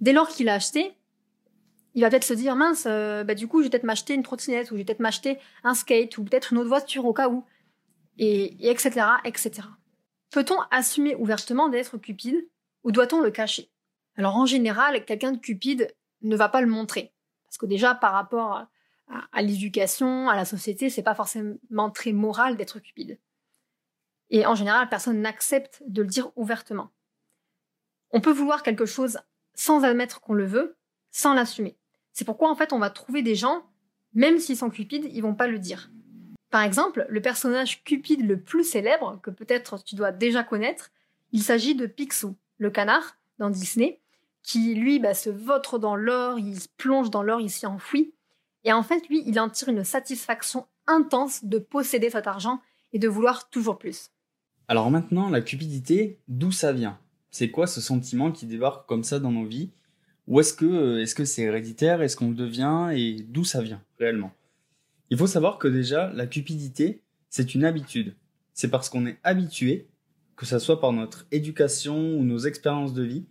Dès 0.00 0.12
lors 0.12 0.28
qu'il 0.28 0.48
a 0.48 0.54
acheté, 0.54 0.94
il 1.94 2.02
va 2.02 2.10
peut-être 2.10 2.24
se 2.24 2.34
dire 2.34 2.54
mince, 2.54 2.84
euh, 2.86 3.24
bah, 3.24 3.34
du 3.34 3.48
coup, 3.48 3.60
je 3.60 3.64
vais 3.64 3.70
peut-être 3.70 3.84
m'acheter 3.84 4.14
une 4.14 4.22
trottinette 4.22 4.70
ou 4.70 4.74
je 4.74 4.78
vais 4.78 4.84
peut-être 4.84 5.00
m'acheter 5.00 5.38
un 5.64 5.74
skate 5.74 6.18
ou 6.18 6.24
peut-être 6.24 6.52
une 6.52 6.58
autre 6.58 6.68
voiture 6.68 7.04
au 7.06 7.12
cas 7.12 7.28
où, 7.28 7.44
et, 8.18 8.66
et 8.66 8.70
etc., 8.70 9.06
etc. 9.24 9.62
Peut-on 10.30 10.60
assumer 10.70 11.14
ouvertement 11.16 11.68
d'être 11.68 11.96
cupide 11.98 12.46
ou 12.84 12.92
doit-on 12.92 13.20
le 13.20 13.30
cacher? 13.30 13.70
Alors 14.16 14.36
en 14.36 14.46
général, 14.46 15.04
quelqu'un 15.04 15.32
de 15.32 15.38
cupide 15.38 15.94
ne 16.22 16.36
va 16.36 16.48
pas 16.48 16.60
le 16.60 16.66
montrer. 16.66 17.12
Parce 17.44 17.58
que 17.58 17.66
déjà, 17.66 17.94
par 17.94 18.12
rapport 18.12 18.68
à, 19.32 19.42
l'éducation, 19.42 20.28
à 20.28 20.36
la 20.36 20.44
société, 20.44 20.88
c'est 20.88 21.02
pas 21.02 21.14
forcément 21.14 21.90
très 21.90 22.12
moral 22.12 22.56
d'être 22.56 22.78
cupide. 22.78 23.18
Et 24.30 24.46
en 24.46 24.54
général, 24.54 24.88
personne 24.88 25.20
n'accepte 25.20 25.82
de 25.86 26.02
le 26.02 26.08
dire 26.08 26.30
ouvertement. 26.36 26.92
On 28.12 28.20
peut 28.20 28.32
vouloir 28.32 28.62
quelque 28.62 28.86
chose 28.86 29.18
sans 29.54 29.84
admettre 29.84 30.20
qu'on 30.20 30.34
le 30.34 30.46
veut, 30.46 30.76
sans 31.10 31.34
l'assumer. 31.34 31.76
C'est 32.12 32.24
pourquoi, 32.24 32.50
en 32.50 32.54
fait, 32.54 32.72
on 32.72 32.78
va 32.78 32.90
trouver 32.90 33.22
des 33.22 33.34
gens, 33.34 33.64
même 34.14 34.38
s'ils 34.38 34.56
sont 34.56 34.70
cupides, 34.70 35.08
ils 35.12 35.22
vont 35.22 35.34
pas 35.34 35.48
le 35.48 35.58
dire. 35.58 35.90
Par 36.50 36.62
exemple, 36.62 37.06
le 37.08 37.22
personnage 37.22 37.82
cupide 37.84 38.26
le 38.26 38.40
plus 38.40 38.64
célèbre, 38.64 39.20
que 39.22 39.30
peut-être 39.30 39.82
tu 39.84 39.94
dois 39.94 40.12
déjà 40.12 40.42
connaître, 40.42 40.90
il 41.32 41.42
s'agit 41.42 41.74
de 41.74 41.86
Picsou, 41.86 42.36
le 42.58 42.70
canard, 42.70 43.16
dans 43.38 43.50
Disney, 43.50 44.00
qui 44.42 44.74
lui 44.74 44.98
bah, 44.98 45.14
se 45.14 45.30
vautre 45.30 45.78
dans 45.78 45.96
l'or, 45.96 46.38
il 46.38 46.60
se 46.60 46.68
plonge 46.76 47.10
dans 47.10 47.22
l'or, 47.22 47.40
il 47.40 47.50
s'y 47.50 47.66
enfouit. 47.66 48.14
Et 48.64 48.72
en 48.72 48.82
fait, 48.82 49.08
lui, 49.08 49.22
il 49.26 49.38
en 49.40 49.48
tire 49.48 49.68
une 49.68 49.84
satisfaction 49.84 50.66
intense 50.86 51.44
de 51.44 51.58
posséder 51.58 52.10
cet 52.10 52.26
argent 52.26 52.60
et 52.92 52.98
de 52.98 53.08
vouloir 53.08 53.48
toujours 53.50 53.78
plus. 53.78 54.10
Alors 54.68 54.90
maintenant, 54.90 55.28
la 55.28 55.40
cupidité, 55.40 56.18
d'où 56.28 56.52
ça 56.52 56.72
vient? 56.72 56.98
C'est 57.30 57.50
quoi 57.50 57.66
ce 57.66 57.80
sentiment 57.80 58.32
qui 58.32 58.46
débarque 58.46 58.88
comme 58.88 59.04
ça 59.04 59.18
dans 59.18 59.32
nos 59.32 59.46
vies? 59.46 59.70
Ou 60.26 60.40
est-ce 60.40 60.54
que 60.54 60.64
euh, 60.64 61.02
est-ce 61.02 61.14
que 61.14 61.24
c'est 61.24 61.42
héréditaire? 61.42 62.02
Est-ce 62.02 62.16
qu'on 62.16 62.30
le 62.30 62.34
devient? 62.34 62.90
Et 62.94 63.22
d'où 63.22 63.44
ça 63.44 63.62
vient 63.62 63.82
réellement? 63.98 64.32
Il 65.10 65.18
faut 65.18 65.26
savoir 65.26 65.58
que 65.58 65.66
déjà, 65.66 66.12
la 66.12 66.26
cupidité, 66.26 67.02
c'est 67.30 67.54
une 67.54 67.64
habitude. 67.64 68.14
C'est 68.54 68.70
parce 68.70 68.88
qu'on 68.88 69.06
est 69.06 69.18
habitué, 69.24 69.88
que 70.36 70.46
ce 70.46 70.58
soit 70.58 70.80
par 70.80 70.92
notre 70.92 71.26
éducation 71.32 72.14
ou 72.14 72.22
nos 72.22 72.38
expériences 72.38 72.94
de 72.94 73.02
vie, 73.02 73.24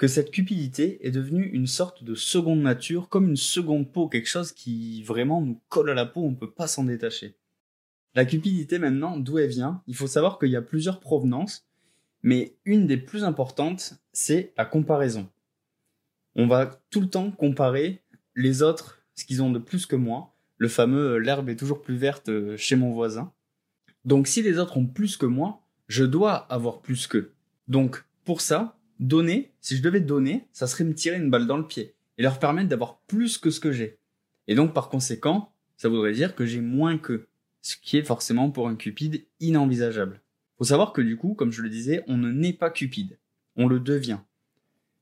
que 0.00 0.08
cette 0.08 0.30
cupidité 0.30 1.06
est 1.06 1.10
devenue 1.10 1.44
une 1.52 1.66
sorte 1.66 2.04
de 2.04 2.14
seconde 2.14 2.62
nature, 2.62 3.10
comme 3.10 3.28
une 3.28 3.36
seconde 3.36 3.92
peau, 3.92 4.08
quelque 4.08 4.30
chose 4.30 4.50
qui 4.50 5.02
vraiment 5.02 5.42
nous 5.42 5.60
colle 5.68 5.90
à 5.90 5.94
la 5.94 6.06
peau, 6.06 6.22
on 6.22 6.30
ne 6.30 6.36
peut 6.36 6.50
pas 6.50 6.66
s'en 6.66 6.84
détacher. 6.84 7.34
La 8.14 8.24
cupidité 8.24 8.78
maintenant, 8.78 9.18
d'où 9.18 9.36
elle 9.36 9.50
vient 9.50 9.82
Il 9.86 9.94
faut 9.94 10.06
savoir 10.06 10.38
qu'il 10.38 10.48
y 10.48 10.56
a 10.56 10.62
plusieurs 10.62 11.00
provenances, 11.00 11.66
mais 12.22 12.56
une 12.64 12.86
des 12.86 12.96
plus 12.96 13.24
importantes, 13.24 13.92
c'est 14.14 14.54
la 14.56 14.64
comparaison. 14.64 15.28
On 16.34 16.46
va 16.46 16.80
tout 16.88 17.02
le 17.02 17.10
temps 17.10 17.30
comparer 17.30 18.02
les 18.34 18.62
autres, 18.62 19.02
ce 19.16 19.26
qu'ils 19.26 19.42
ont 19.42 19.52
de 19.52 19.58
plus 19.58 19.84
que 19.84 19.96
moi, 19.96 20.34
le 20.56 20.68
fameux 20.68 21.18
l'herbe 21.18 21.50
est 21.50 21.56
toujours 21.56 21.82
plus 21.82 21.96
verte 21.96 22.30
euh, 22.30 22.56
chez 22.56 22.74
mon 22.74 22.94
voisin. 22.94 23.34
Donc 24.06 24.28
si 24.28 24.40
les 24.40 24.58
autres 24.58 24.78
ont 24.78 24.86
plus 24.86 25.18
que 25.18 25.26
moi, 25.26 25.60
je 25.88 26.04
dois 26.04 26.36
avoir 26.50 26.80
plus 26.80 27.06
qu'eux. 27.06 27.34
Donc 27.68 28.06
pour 28.24 28.40
ça, 28.40 28.79
donner, 29.00 29.52
si 29.60 29.76
je 29.76 29.82
devais 29.82 30.00
donner, 30.00 30.46
ça 30.52 30.68
serait 30.68 30.84
me 30.84 30.94
tirer 30.94 31.16
une 31.16 31.30
balle 31.30 31.46
dans 31.46 31.56
le 31.56 31.66
pied 31.66 31.94
et 32.18 32.22
leur 32.22 32.38
permettre 32.38 32.68
d'avoir 32.68 33.00
plus 33.08 33.38
que 33.38 33.50
ce 33.50 33.58
que 33.58 33.72
j'ai. 33.72 33.98
Et 34.46 34.54
donc, 34.54 34.72
par 34.74 34.88
conséquent, 34.88 35.52
ça 35.76 35.88
voudrait 35.88 36.12
dire 36.12 36.36
que 36.36 36.46
j'ai 36.46 36.60
moins 36.60 36.98
qu'eux. 36.98 37.26
Ce 37.62 37.76
qui 37.76 37.98
est 37.98 38.04
forcément 38.04 38.50
pour 38.50 38.68
un 38.68 38.76
cupide 38.76 39.26
inenvisageable. 39.40 40.22
Faut 40.56 40.64
savoir 40.64 40.92
que 40.92 41.00
du 41.00 41.16
coup, 41.16 41.34
comme 41.34 41.52
je 41.52 41.62
le 41.62 41.68
disais, 41.68 42.04
on 42.06 42.16
ne 42.16 42.30
naît 42.30 42.52
pas 42.52 42.70
cupide. 42.70 43.18
On 43.56 43.66
le 43.66 43.80
devient. 43.80 44.18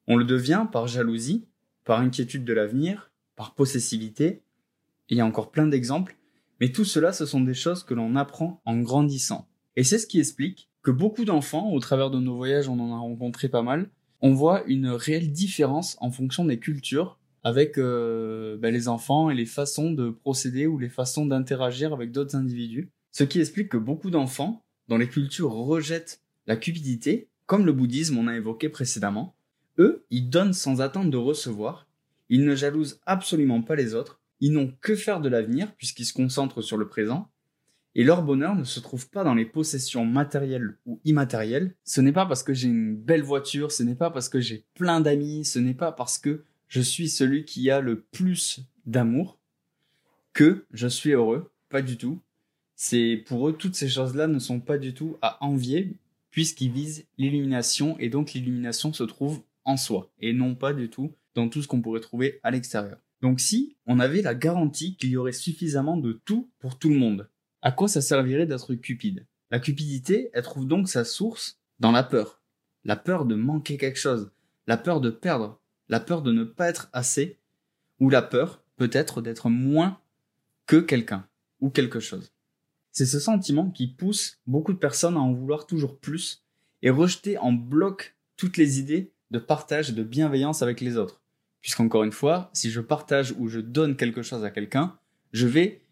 On 0.06 0.16
le 0.16 0.24
devient 0.24 0.66
par 0.72 0.86
jalousie, 0.86 1.46
par 1.84 2.00
inquiétude 2.00 2.44
de 2.44 2.52
l'avenir, 2.52 3.10
par 3.36 3.54
possessivité, 3.54 4.42
il 5.08 5.16
y 5.16 5.20
a 5.20 5.26
encore 5.26 5.50
plein 5.50 5.66
d'exemples, 5.66 6.16
mais 6.60 6.70
tout 6.70 6.84
cela, 6.84 7.12
ce 7.12 7.26
sont 7.26 7.40
des 7.40 7.54
choses 7.54 7.82
que 7.82 7.94
l'on 7.94 8.16
apprend 8.16 8.60
en 8.64 8.78
grandissant. 8.78 9.48
Et 9.76 9.84
c'est 9.84 9.98
ce 9.98 10.06
qui 10.06 10.18
explique 10.18 10.68
que 10.88 10.92
beaucoup 10.92 11.26
d'enfants, 11.26 11.70
au 11.70 11.80
travers 11.80 12.10
de 12.10 12.18
nos 12.18 12.34
voyages, 12.34 12.70
on 12.70 12.80
en 12.80 12.94
a 12.94 12.98
rencontré 12.98 13.50
pas 13.50 13.60
mal, 13.60 13.90
on 14.22 14.32
voit 14.32 14.64
une 14.64 14.88
réelle 14.88 15.30
différence 15.30 15.98
en 16.00 16.10
fonction 16.10 16.46
des 16.46 16.58
cultures 16.58 17.18
avec 17.44 17.76
euh, 17.76 18.56
ben, 18.56 18.72
les 18.72 18.88
enfants 18.88 19.28
et 19.28 19.34
les 19.34 19.44
façons 19.44 19.90
de 19.90 20.08
procéder 20.08 20.66
ou 20.66 20.78
les 20.78 20.88
façons 20.88 21.26
d'interagir 21.26 21.92
avec 21.92 22.10
d'autres 22.10 22.36
individus. 22.36 22.88
Ce 23.12 23.22
qui 23.22 23.38
explique 23.38 23.68
que 23.68 23.76
beaucoup 23.76 24.08
d'enfants, 24.08 24.64
dans 24.88 24.96
les 24.96 25.10
cultures, 25.10 25.52
rejettent 25.52 26.22
la 26.46 26.56
cupidité, 26.56 27.28
comme 27.44 27.66
le 27.66 27.74
bouddhisme 27.74 28.16
on 28.16 28.26
a 28.26 28.34
évoqué 28.34 28.70
précédemment. 28.70 29.34
Eux, 29.78 30.06
ils 30.08 30.30
donnent 30.30 30.54
sans 30.54 30.80
attendre 30.80 31.10
de 31.10 31.18
recevoir, 31.18 31.86
ils 32.30 32.46
ne 32.46 32.54
jalousent 32.54 32.98
absolument 33.04 33.60
pas 33.60 33.76
les 33.76 33.92
autres, 33.94 34.22
ils 34.40 34.54
n'ont 34.54 34.72
que 34.80 34.96
faire 34.96 35.20
de 35.20 35.28
l'avenir 35.28 35.70
puisqu'ils 35.76 36.06
se 36.06 36.14
concentrent 36.14 36.62
sur 36.62 36.78
le 36.78 36.88
présent, 36.88 37.28
et 37.98 38.04
leur 38.04 38.22
bonheur 38.22 38.54
ne 38.54 38.62
se 38.62 38.78
trouve 38.78 39.10
pas 39.10 39.24
dans 39.24 39.34
les 39.34 39.44
possessions 39.44 40.06
matérielles 40.06 40.76
ou 40.86 41.00
immatérielles. 41.04 41.74
Ce 41.82 42.00
n'est 42.00 42.12
pas 42.12 42.26
parce 42.26 42.44
que 42.44 42.54
j'ai 42.54 42.68
une 42.68 42.94
belle 42.94 43.24
voiture, 43.24 43.72
ce 43.72 43.82
n'est 43.82 43.96
pas 43.96 44.08
parce 44.08 44.28
que 44.28 44.38
j'ai 44.38 44.64
plein 44.74 45.00
d'amis, 45.00 45.44
ce 45.44 45.58
n'est 45.58 45.74
pas 45.74 45.90
parce 45.90 46.16
que 46.16 46.44
je 46.68 46.80
suis 46.80 47.08
celui 47.08 47.44
qui 47.44 47.72
a 47.72 47.80
le 47.80 48.00
plus 48.00 48.60
d'amour 48.86 49.40
que 50.32 50.64
je 50.72 50.86
suis 50.86 51.10
heureux. 51.10 51.50
Pas 51.70 51.82
du 51.82 51.96
tout. 51.96 52.20
C'est 52.76 53.16
pour 53.26 53.48
eux 53.48 53.52
toutes 53.52 53.74
ces 53.74 53.88
choses-là 53.88 54.28
ne 54.28 54.38
sont 54.38 54.60
pas 54.60 54.78
du 54.78 54.94
tout 54.94 55.16
à 55.20 55.44
envier 55.44 55.96
puisqu'ils 56.30 56.70
visent 56.70 57.04
l'illumination 57.18 57.98
et 57.98 58.10
donc 58.10 58.32
l'illumination 58.32 58.92
se 58.92 59.02
trouve 59.02 59.42
en 59.64 59.76
soi 59.76 60.08
et 60.20 60.32
non 60.32 60.54
pas 60.54 60.72
du 60.72 60.88
tout 60.88 61.10
dans 61.34 61.48
tout 61.48 61.62
ce 61.62 61.66
qu'on 61.66 61.82
pourrait 61.82 61.98
trouver 61.98 62.38
à 62.44 62.52
l'extérieur. 62.52 62.98
Donc 63.22 63.40
si 63.40 63.74
on 63.86 63.98
avait 63.98 64.22
la 64.22 64.36
garantie 64.36 64.94
qu'il 64.94 65.10
y 65.10 65.16
aurait 65.16 65.32
suffisamment 65.32 65.96
de 65.96 66.12
tout 66.12 66.48
pour 66.60 66.78
tout 66.78 66.90
le 66.90 66.96
monde, 66.96 67.28
à 67.62 67.72
quoi 67.72 67.88
ça 67.88 68.00
servirait 68.00 68.46
d'être 68.46 68.74
cupide? 68.74 69.26
La 69.50 69.60
cupidité, 69.60 70.30
elle 70.32 70.42
trouve 70.42 70.66
donc 70.66 70.88
sa 70.88 71.04
source 71.04 71.58
dans 71.80 71.92
la 71.92 72.02
peur. 72.02 72.40
La 72.84 72.96
peur 72.96 73.24
de 73.24 73.34
manquer 73.34 73.76
quelque 73.76 73.98
chose, 73.98 74.30
la 74.66 74.76
peur 74.76 75.00
de 75.00 75.10
perdre, 75.10 75.60
la 75.88 76.00
peur 76.00 76.22
de 76.22 76.32
ne 76.32 76.44
pas 76.44 76.68
être 76.68 76.88
assez, 76.92 77.38
ou 78.00 78.10
la 78.10 78.22
peur, 78.22 78.62
peut-être, 78.76 79.20
d'être 79.22 79.48
moins 79.48 80.00
que 80.66 80.76
quelqu'un 80.76 81.26
ou 81.60 81.70
quelque 81.70 82.00
chose. 82.00 82.32
C'est 82.92 83.06
ce 83.06 83.20
sentiment 83.20 83.70
qui 83.70 83.86
pousse 83.86 84.38
beaucoup 84.46 84.72
de 84.72 84.78
personnes 84.78 85.16
à 85.16 85.20
en 85.20 85.32
vouloir 85.32 85.66
toujours 85.66 85.98
plus 85.98 86.44
et 86.82 86.90
rejeter 86.90 87.38
en 87.38 87.52
bloc 87.52 88.16
toutes 88.36 88.56
les 88.56 88.78
idées 88.78 89.12
de 89.30 89.38
partage 89.38 89.90
et 89.90 89.92
de 89.94 90.02
bienveillance 90.02 90.62
avec 90.62 90.80
les 90.80 90.96
autres. 90.96 91.20
Puisqu'encore 91.60 92.04
une 92.04 92.12
fois, 92.12 92.50
si 92.52 92.70
je 92.70 92.80
partage 92.80 93.34
ou 93.38 93.48
je 93.48 93.60
donne 93.60 93.96
quelque 93.96 94.22
chose 94.22 94.44
à 94.44 94.50
quelqu'un, 94.50 94.96
je 95.32 95.46
vais 95.46 95.82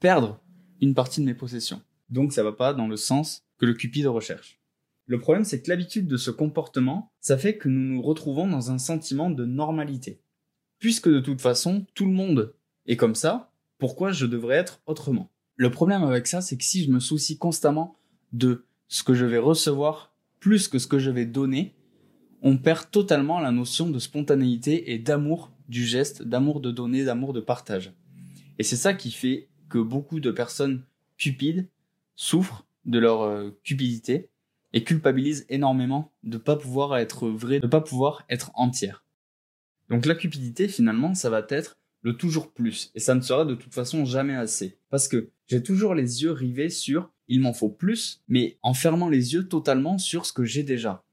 perdre 0.00 0.40
une 0.80 0.94
partie 0.94 1.20
de 1.20 1.26
mes 1.26 1.34
possessions. 1.34 1.82
Donc 2.08 2.32
ça 2.32 2.42
va 2.42 2.52
pas 2.52 2.74
dans 2.74 2.88
le 2.88 2.96
sens 2.96 3.44
que 3.58 3.66
le 3.66 3.74
cupide 3.74 4.06
recherche. 4.06 4.58
Le 5.06 5.18
problème, 5.18 5.44
c'est 5.44 5.60
que 5.60 5.68
l'habitude 5.68 6.06
de 6.06 6.16
ce 6.16 6.30
comportement, 6.30 7.10
ça 7.20 7.36
fait 7.36 7.56
que 7.56 7.68
nous 7.68 7.94
nous 7.94 8.02
retrouvons 8.02 8.46
dans 8.46 8.70
un 8.70 8.78
sentiment 8.78 9.30
de 9.30 9.44
normalité. 9.44 10.20
Puisque 10.78 11.08
de 11.08 11.20
toute 11.20 11.40
façon, 11.40 11.84
tout 11.94 12.06
le 12.06 12.12
monde 12.12 12.54
est 12.86 12.96
comme 12.96 13.14
ça, 13.14 13.52
pourquoi 13.78 14.12
je 14.12 14.26
devrais 14.26 14.56
être 14.56 14.82
autrement? 14.86 15.30
Le 15.56 15.70
problème 15.70 16.04
avec 16.04 16.26
ça, 16.26 16.40
c'est 16.40 16.56
que 16.56 16.64
si 16.64 16.84
je 16.84 16.90
me 16.90 17.00
soucie 17.00 17.38
constamment 17.38 17.96
de 18.32 18.64
ce 18.88 19.02
que 19.02 19.14
je 19.14 19.26
vais 19.26 19.38
recevoir 19.38 20.14
plus 20.38 20.68
que 20.68 20.78
ce 20.78 20.86
que 20.86 20.98
je 20.98 21.10
vais 21.10 21.26
donner, 21.26 21.74
on 22.42 22.56
perd 22.56 22.90
totalement 22.90 23.40
la 23.40 23.50
notion 23.50 23.90
de 23.90 23.98
spontanéité 23.98 24.92
et 24.92 24.98
d'amour 24.98 25.50
du 25.68 25.84
geste, 25.84 26.22
d'amour 26.22 26.60
de 26.60 26.70
donner, 26.70 27.04
d'amour 27.04 27.32
de 27.32 27.40
partage. 27.40 27.92
Et 28.58 28.62
c'est 28.62 28.76
ça 28.76 28.94
qui 28.94 29.10
fait 29.10 29.48
que 29.70 29.78
beaucoup 29.78 30.20
de 30.20 30.30
personnes 30.30 30.84
cupides 31.16 31.66
souffrent 32.16 32.66
de 32.84 32.98
leur 32.98 33.22
euh, 33.22 33.50
cupidité 33.64 34.28
et 34.72 34.84
culpabilisent 34.84 35.46
énormément 35.48 36.12
de 36.22 36.36
pas 36.36 36.56
pouvoir 36.56 36.96
être 36.98 37.28
vrai, 37.28 37.60
de 37.60 37.66
pas 37.66 37.80
pouvoir 37.80 38.24
être 38.28 38.50
entière. 38.54 39.04
Donc 39.88 40.06
la 40.06 40.14
cupidité 40.14 40.68
finalement, 40.68 41.14
ça 41.14 41.30
va 41.30 41.44
être 41.48 41.78
le 42.02 42.16
toujours 42.16 42.52
plus 42.52 42.90
et 42.94 43.00
ça 43.00 43.14
ne 43.14 43.20
sera 43.20 43.44
de 43.44 43.54
toute 43.54 43.74
façon 43.74 44.04
jamais 44.04 44.36
assez 44.36 44.78
parce 44.90 45.08
que 45.08 45.30
j'ai 45.46 45.62
toujours 45.62 45.94
les 45.94 46.22
yeux 46.22 46.32
rivés 46.32 46.70
sur 46.70 47.10
il 47.28 47.40
m'en 47.40 47.52
faut 47.52 47.68
plus 47.68 48.22
mais 48.28 48.58
en 48.62 48.74
fermant 48.74 49.08
les 49.08 49.34
yeux 49.34 49.48
totalement 49.48 49.98
sur 49.98 50.26
ce 50.26 50.32
que 50.32 50.44
j'ai 50.44 50.62
déjà. 50.62 51.04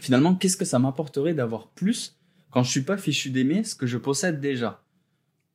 Finalement, 0.00 0.34
qu'est-ce 0.34 0.56
que 0.56 0.64
ça 0.64 0.78
m'apporterait 0.78 1.34
d'avoir 1.34 1.68
plus 1.68 2.16
quand 2.50 2.62
je 2.62 2.70
suis 2.70 2.82
pas 2.82 2.98
fichu 2.98 3.30
d'aimer 3.30 3.64
ce 3.64 3.74
que 3.74 3.86
je 3.86 3.98
possède 3.98 4.40
déjà? 4.40 4.82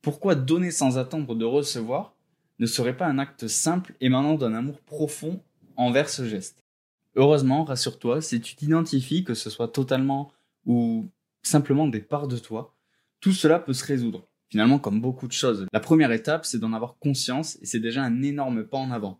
Pourquoi 0.04 0.34
donner 0.34 0.70
sans 0.70 0.98
attendre 0.98 1.34
de 1.34 1.46
recevoir 1.46 2.14
ne 2.58 2.66
serait 2.66 2.96
pas 2.96 3.06
un 3.06 3.18
acte 3.18 3.48
simple 3.48 3.94
émanant 4.02 4.34
d'un 4.34 4.54
amour 4.54 4.78
profond 4.80 5.42
envers 5.76 6.10
ce 6.10 6.28
geste? 6.28 6.62
Heureusement, 7.16 7.64
rassure-toi, 7.64 8.20
si 8.20 8.40
tu 8.42 8.54
t'identifies, 8.54 9.24
que 9.24 9.32
ce 9.32 9.48
soit 9.48 9.68
totalement 9.68 10.30
ou 10.66 11.08
simplement 11.42 11.88
des 11.88 12.00
parts 12.00 12.28
de 12.28 12.36
toi, 12.36 12.76
tout 13.20 13.32
cela 13.32 13.58
peut 13.58 13.72
se 13.72 13.84
résoudre. 13.84 14.28
Finalement, 14.50 14.78
comme 14.78 15.00
beaucoup 15.00 15.26
de 15.26 15.32
choses, 15.32 15.66
la 15.72 15.80
première 15.80 16.12
étape, 16.12 16.44
c'est 16.44 16.58
d'en 16.58 16.74
avoir 16.74 16.98
conscience 16.98 17.56
et 17.62 17.66
c'est 17.66 17.80
déjà 17.80 18.02
un 18.02 18.22
énorme 18.22 18.64
pas 18.64 18.76
en 18.76 18.90
avant. 18.90 19.18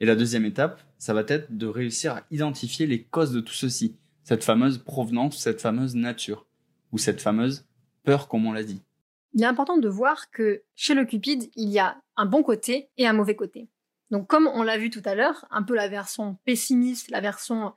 Et 0.00 0.06
la 0.06 0.16
deuxième 0.16 0.46
étape, 0.46 0.80
ça 0.98 1.12
va 1.12 1.24
être 1.28 1.54
de 1.54 1.66
réussir 1.66 2.14
à 2.14 2.22
identifier 2.30 2.86
les 2.86 3.02
causes 3.02 3.32
de 3.32 3.40
tout 3.40 3.52
ceci, 3.52 3.96
cette 4.24 4.44
fameuse 4.44 4.78
provenance, 4.78 5.36
cette 5.36 5.60
fameuse 5.60 5.94
nature, 5.94 6.46
ou 6.90 6.96
cette 6.96 7.20
fameuse 7.20 7.66
peur 8.02 8.28
comme 8.28 8.46
on 8.46 8.52
l'a 8.52 8.64
dit 8.64 8.82
il 9.36 9.42
est 9.42 9.46
important 9.46 9.76
de 9.76 9.88
voir 9.90 10.30
que 10.30 10.64
chez 10.76 10.94
le 10.94 11.04
Cupide, 11.04 11.50
il 11.56 11.68
y 11.68 11.78
a 11.78 12.00
un 12.16 12.24
bon 12.24 12.42
côté 12.42 12.88
et 12.96 13.06
un 13.06 13.12
mauvais 13.12 13.36
côté. 13.36 13.68
Donc 14.10 14.28
comme 14.28 14.46
on 14.46 14.62
l'a 14.62 14.78
vu 14.78 14.88
tout 14.88 15.02
à 15.04 15.14
l'heure, 15.14 15.44
un 15.50 15.62
peu 15.62 15.74
la 15.74 15.88
version 15.88 16.38
pessimiste, 16.46 17.10
la 17.10 17.20
version 17.20 17.74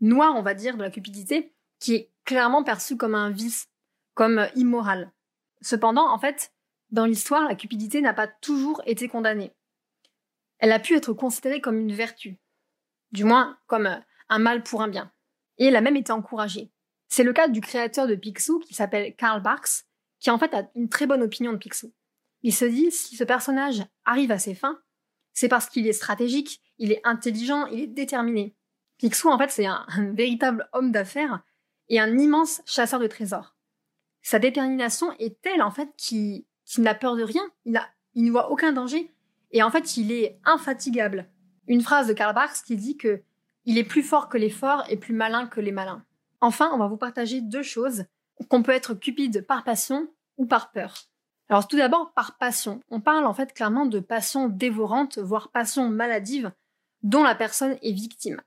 noire, 0.00 0.34
on 0.34 0.42
va 0.42 0.54
dire, 0.54 0.78
de 0.78 0.82
la 0.82 0.90
cupidité, 0.90 1.52
qui 1.80 1.94
est 1.94 2.10
clairement 2.24 2.64
perçue 2.64 2.96
comme 2.96 3.14
un 3.14 3.28
vice, 3.28 3.68
comme 4.14 4.48
immoral. 4.54 5.12
Cependant, 5.60 6.10
en 6.10 6.18
fait, 6.18 6.50
dans 6.88 7.04
l'histoire, 7.04 7.46
la 7.46 7.56
cupidité 7.56 8.00
n'a 8.00 8.14
pas 8.14 8.26
toujours 8.26 8.80
été 8.86 9.06
condamnée. 9.06 9.52
Elle 10.60 10.72
a 10.72 10.80
pu 10.80 10.96
être 10.96 11.12
considérée 11.12 11.60
comme 11.60 11.78
une 11.78 11.92
vertu, 11.92 12.38
du 13.10 13.24
moins 13.24 13.58
comme 13.66 14.00
un 14.30 14.38
mal 14.38 14.62
pour 14.62 14.80
un 14.80 14.88
bien. 14.88 15.12
Et 15.58 15.66
elle 15.66 15.76
a 15.76 15.82
même 15.82 15.96
été 15.96 16.10
encouragée. 16.10 16.72
C'est 17.08 17.22
le 17.22 17.34
cas 17.34 17.48
du 17.48 17.60
créateur 17.60 18.06
de 18.06 18.14
Picsou, 18.14 18.60
qui 18.60 18.72
s'appelle 18.72 19.14
Karl 19.14 19.42
Barks, 19.42 19.84
qui 20.22 20.30
en 20.30 20.38
fait 20.38 20.54
a 20.54 20.70
une 20.76 20.88
très 20.88 21.06
bonne 21.06 21.22
opinion 21.22 21.52
de 21.52 21.58
Picsou. 21.58 21.92
Il 22.42 22.54
se 22.54 22.64
dit, 22.64 22.92
si 22.92 23.16
ce 23.16 23.24
personnage 23.24 23.82
arrive 24.04 24.30
à 24.30 24.38
ses 24.38 24.54
fins, 24.54 24.80
c'est 25.32 25.48
parce 25.48 25.68
qu'il 25.68 25.86
est 25.88 25.92
stratégique, 25.92 26.60
il 26.78 26.92
est 26.92 27.00
intelligent, 27.04 27.66
il 27.66 27.80
est 27.80 27.86
déterminé. 27.88 28.54
Picsou, 28.98 29.28
en 29.30 29.38
fait, 29.38 29.50
c'est 29.50 29.66
un, 29.66 29.84
véritable 30.14 30.68
homme 30.72 30.92
d'affaires 30.92 31.42
et 31.88 31.98
un 31.98 32.18
immense 32.18 32.62
chasseur 32.66 33.00
de 33.00 33.08
trésors. 33.08 33.56
Sa 34.22 34.38
détermination 34.38 35.12
est 35.18 35.40
telle, 35.42 35.60
en 35.60 35.72
fait, 35.72 35.88
qu'il 35.96 36.44
n'a 36.78 36.94
peur 36.94 37.16
de 37.16 37.24
rien, 37.24 37.42
il, 37.64 37.80
ne 38.14 38.30
voit 38.30 38.52
aucun 38.52 38.72
danger, 38.72 39.10
et 39.50 39.62
en 39.64 39.70
fait, 39.70 39.96
il 39.96 40.12
est 40.12 40.38
infatigable. 40.44 41.28
Une 41.66 41.82
phrase 41.82 42.06
de 42.06 42.12
Karl 42.12 42.34
Barks 42.34 42.62
qui 42.64 42.76
dit 42.76 42.96
que 42.96 43.22
il 43.64 43.78
est 43.78 43.84
plus 43.84 44.02
fort 44.02 44.28
que 44.28 44.38
les 44.38 44.50
forts 44.50 44.84
et 44.88 44.96
plus 44.96 45.14
malin 45.14 45.46
que 45.46 45.60
les 45.60 45.72
malins. 45.72 46.04
Enfin, 46.40 46.70
on 46.72 46.78
va 46.78 46.86
vous 46.86 46.96
partager 46.96 47.40
deux 47.40 47.62
choses 47.62 48.04
qu'on 48.48 48.62
peut 48.62 48.72
être 48.72 48.94
cupide 48.94 49.46
par 49.46 49.64
passion 49.64 50.08
ou 50.36 50.46
par 50.46 50.72
peur. 50.72 50.94
Alors 51.48 51.68
tout 51.68 51.76
d'abord 51.76 52.12
par 52.14 52.38
passion. 52.38 52.80
On 52.88 53.00
parle 53.00 53.26
en 53.26 53.34
fait 53.34 53.52
clairement 53.52 53.86
de 53.86 54.00
passion 54.00 54.48
dévorante, 54.48 55.18
voire 55.18 55.50
passion 55.50 55.88
maladive, 55.88 56.52
dont 57.02 57.22
la 57.22 57.34
personne 57.34 57.76
est 57.82 57.92
victime. 57.92 58.40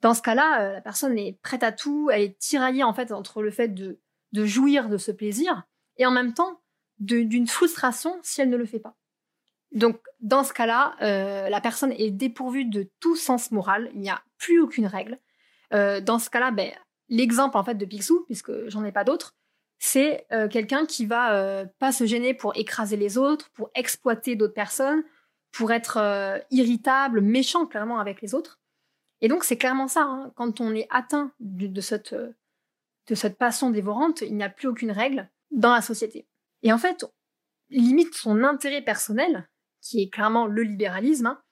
Dans 0.00 0.12
ce 0.12 0.20
cas-là, 0.20 0.60
euh, 0.60 0.72
la 0.74 0.80
personne 0.82 1.18
est 1.18 1.38
prête 1.42 1.62
à 1.62 1.72
tout, 1.72 2.10
elle 2.12 2.22
est 2.22 2.38
tiraillée 2.38 2.84
en 2.84 2.92
fait 2.92 3.10
entre 3.10 3.42
le 3.42 3.50
fait 3.50 3.68
de, 3.68 4.00
de 4.32 4.44
jouir 4.44 4.88
de 4.88 4.98
ce 4.98 5.12
plaisir 5.12 5.64
et 5.96 6.04
en 6.04 6.10
même 6.10 6.34
temps 6.34 6.60
d'une 6.98 7.46
frustration 7.46 8.18
si 8.22 8.40
elle 8.40 8.50
ne 8.50 8.56
le 8.56 8.66
fait 8.66 8.80
pas. 8.80 8.96
Donc, 9.72 9.98
dans 10.20 10.44
ce 10.44 10.52
cas-là, 10.52 10.94
euh, 11.02 11.48
la 11.48 11.60
personne 11.60 11.92
est 11.92 12.10
dépourvue 12.10 12.64
de 12.64 12.88
tout 13.00 13.16
sens 13.16 13.50
moral. 13.50 13.90
Il 13.94 14.00
n'y 14.00 14.10
a 14.10 14.22
plus 14.38 14.60
aucune 14.60 14.86
règle. 14.86 15.18
Euh, 15.72 16.00
dans 16.00 16.20
ce 16.20 16.30
cas-là, 16.30 16.52
ben, 16.52 16.70
l'exemple 17.08 17.56
en 17.56 17.64
fait 17.64 17.74
de 17.74 17.84
Picsou, 17.84 18.24
puisque 18.26 18.68
j'en 18.68 18.84
ai 18.84 18.92
pas 18.92 19.04
d'autres, 19.04 19.34
c'est 19.78 20.26
euh, 20.32 20.48
quelqu'un 20.48 20.86
qui 20.86 21.06
va 21.06 21.64
pas 21.78 21.92
se 21.92 22.06
gêner 22.06 22.32
pour 22.34 22.56
écraser 22.56 22.96
les 22.96 23.18
autres, 23.18 23.50
pour 23.50 23.70
exploiter 23.74 24.36
d'autres 24.36 24.54
personnes, 24.54 25.02
pour 25.52 25.72
être 25.72 26.42
irritable, 26.50 27.20
méchant 27.20 27.66
clairement 27.66 27.98
avec 27.98 28.22
les 28.22 28.34
autres. 28.34 28.58
Et 29.20 29.28
donc 29.28 29.44
c'est 29.44 29.56
clairement 29.56 29.88
ça. 29.88 30.02
Hein. 30.02 30.32
quand 30.36 30.60
on 30.60 30.74
est 30.74 30.86
atteint 30.90 31.32
de 31.40 31.80
cette 31.80 32.14
de 33.06 33.14
cette 33.14 33.38
passion 33.38 33.70
dévorante, 33.70 34.22
il 34.22 34.36
n'y 34.36 34.42
a 34.42 34.48
plus 34.48 34.68
aucune 34.68 34.90
règle 34.90 35.28
dans 35.50 35.74
la 35.74 35.82
société. 35.82 36.26
Et 36.62 36.72
en 36.72 36.78
fait, 36.78 37.04
limite 37.70 38.14
son 38.14 38.42
intérêt 38.42 38.82
personnel, 38.82 39.48
qui 39.80 40.02
est 40.02 40.08
clairement 40.08 40.46
le 40.46 40.62
libéralisme, 40.62 41.26
hein, 41.26 41.42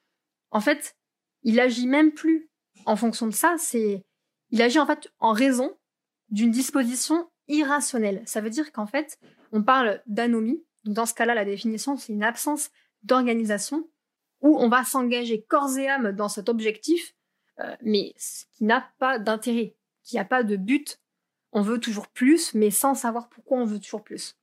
en 0.51 0.61
fait, 0.61 0.97
il 1.43 1.61
agit 1.61 1.87
même 1.87 2.13
plus 2.13 2.51
en 2.87 2.97
fonction 2.97 3.27
de 3.27 3.33
ça, 3.33 3.57
c'est 3.59 4.05
il 4.53 4.63
agit 4.63 4.79
en 4.79 4.87
fait 4.87 5.13
en 5.19 5.33
raison 5.33 5.77
d'une 6.29 6.51
disposition 6.51 7.29
irrationnelle. 7.49 8.23
Ça 8.27 8.41
veut 8.41 8.51
dire 8.51 8.71
qu'en 8.71 8.87
fait, 8.87 9.19
on 9.51 9.63
parle 9.63 10.01
d'anomie. 10.07 10.65
dans 10.85 11.07
ce 11.07 11.15
cas-là, 11.15 11.35
la 11.35 11.45
définition, 11.45 11.97
c'est 11.97 12.13
une 12.13 12.25
absence 12.25 12.71
d'organisation 13.03 13.89
où 14.41 14.59
on 14.59 14.69
va 14.69 14.85
s'engager 14.85 15.43
corps 15.43 15.79
et 15.79 15.89
âme 15.89 16.13
dans 16.13 16.29
cet 16.29 16.49
objectif, 16.49 17.15
euh, 17.61 17.77
mais 17.83 18.15
qui 18.53 18.65
n'a 18.65 18.93
pas 18.99 19.19
d'intérêt, 19.19 19.77
qui 20.03 20.17
n'a 20.17 20.25
pas 20.25 20.43
de 20.43 20.57
but. 20.57 21.01
On 21.53 21.63
veut 21.63 21.79
toujours 21.79 22.09
plus, 22.09 22.55
mais 22.55 22.71
sans 22.71 22.95
savoir 22.95 23.29
pourquoi 23.29 23.59
on 23.59 23.65
veut 23.65 23.79
toujours 23.79 24.03
plus. 24.03 24.37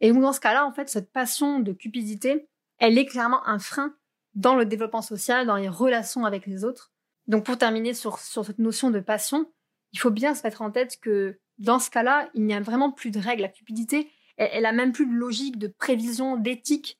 Et 0.00 0.12
dans 0.12 0.32
ce 0.32 0.40
cas-là, 0.40 0.64
en 0.66 0.72
fait, 0.72 0.88
cette 0.88 1.12
passion 1.12 1.60
de 1.60 1.72
cupidité, 1.72 2.48
elle 2.78 2.96
est 2.96 3.06
clairement 3.06 3.46
un 3.46 3.58
frein 3.58 3.94
dans 4.34 4.54
le 4.54 4.64
développement 4.64 5.02
social, 5.02 5.46
dans 5.46 5.56
les 5.56 5.68
relations 5.68 6.24
avec 6.24 6.46
les 6.46 6.64
autres. 6.64 6.93
Donc 7.26 7.44
pour 7.44 7.58
terminer 7.58 7.94
sur, 7.94 8.18
cette 8.18 8.58
notion 8.58 8.90
de 8.90 9.00
passion, 9.00 9.50
il 9.92 9.98
faut 9.98 10.10
bien 10.10 10.34
se 10.34 10.42
mettre 10.42 10.62
en 10.62 10.70
tête 10.70 10.98
que 11.00 11.38
dans 11.58 11.78
ce 11.78 11.90
cas-là, 11.90 12.30
il 12.34 12.44
n'y 12.44 12.54
a 12.54 12.60
vraiment 12.60 12.90
plus 12.90 13.10
de 13.10 13.20
règles. 13.20 13.42
La 13.42 13.48
cupidité, 13.48 14.10
elle, 14.36 14.50
elle 14.52 14.66
a 14.66 14.72
même 14.72 14.92
plus 14.92 15.06
de 15.06 15.14
logique, 15.14 15.58
de 15.58 15.68
prévision, 15.68 16.36
d'éthique 16.36 16.98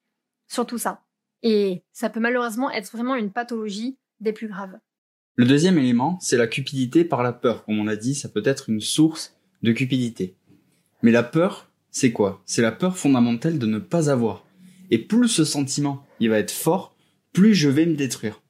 sur 0.48 0.66
tout 0.66 0.78
ça. 0.78 1.02
Et 1.42 1.82
ça 1.92 2.08
peut 2.08 2.20
malheureusement 2.20 2.70
être 2.70 2.90
vraiment 2.90 3.16
une 3.16 3.32
pathologie 3.32 3.98
des 4.20 4.32
plus 4.32 4.48
graves. 4.48 4.78
Le 5.36 5.44
deuxième 5.44 5.78
élément, 5.78 6.18
c'est 6.20 6.36
la 6.36 6.46
cupidité 6.46 7.04
par 7.04 7.22
la 7.22 7.32
peur. 7.32 7.64
Comme 7.64 7.80
on 7.80 7.84
l'a 7.84 7.96
dit, 7.96 8.14
ça 8.14 8.28
peut 8.28 8.42
être 8.44 8.70
une 8.70 8.80
source 8.80 9.36
de 9.62 9.72
cupidité. 9.72 10.36
Mais 11.02 11.10
la 11.10 11.24
peur, 11.24 11.70
c'est 11.90 12.12
quoi? 12.12 12.40
C'est 12.46 12.62
la 12.62 12.72
peur 12.72 12.96
fondamentale 12.96 13.58
de 13.58 13.66
ne 13.66 13.78
pas 13.78 14.10
avoir. 14.10 14.46
Et 14.90 14.98
plus 14.98 15.28
ce 15.28 15.44
sentiment 15.44 16.06
il 16.20 16.30
va 16.30 16.38
être 16.38 16.52
fort, 16.52 16.96
plus 17.32 17.54
je 17.54 17.68
vais 17.68 17.84
me 17.84 17.96
détruire. 17.96 18.40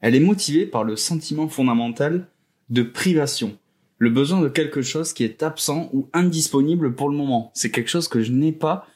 Elle 0.00 0.14
est 0.14 0.20
motivée 0.20 0.66
par 0.66 0.84
le 0.84 0.96
sentiment 0.96 1.48
fondamental 1.48 2.26
de 2.68 2.82
privation, 2.82 3.58
le 3.98 4.10
besoin 4.10 4.40
de 4.40 4.48
quelque 4.48 4.82
chose 4.82 5.12
qui 5.12 5.24
est 5.24 5.42
absent 5.42 5.90
ou 5.92 6.08
indisponible 6.12 6.94
pour 6.94 7.10
le 7.10 7.16
moment. 7.16 7.50
C'est 7.54 7.70
quelque 7.70 7.90
chose 7.90 8.08
que 8.08 8.22
je 8.22 8.32
n'ai 8.32 8.52
pas, 8.52 8.86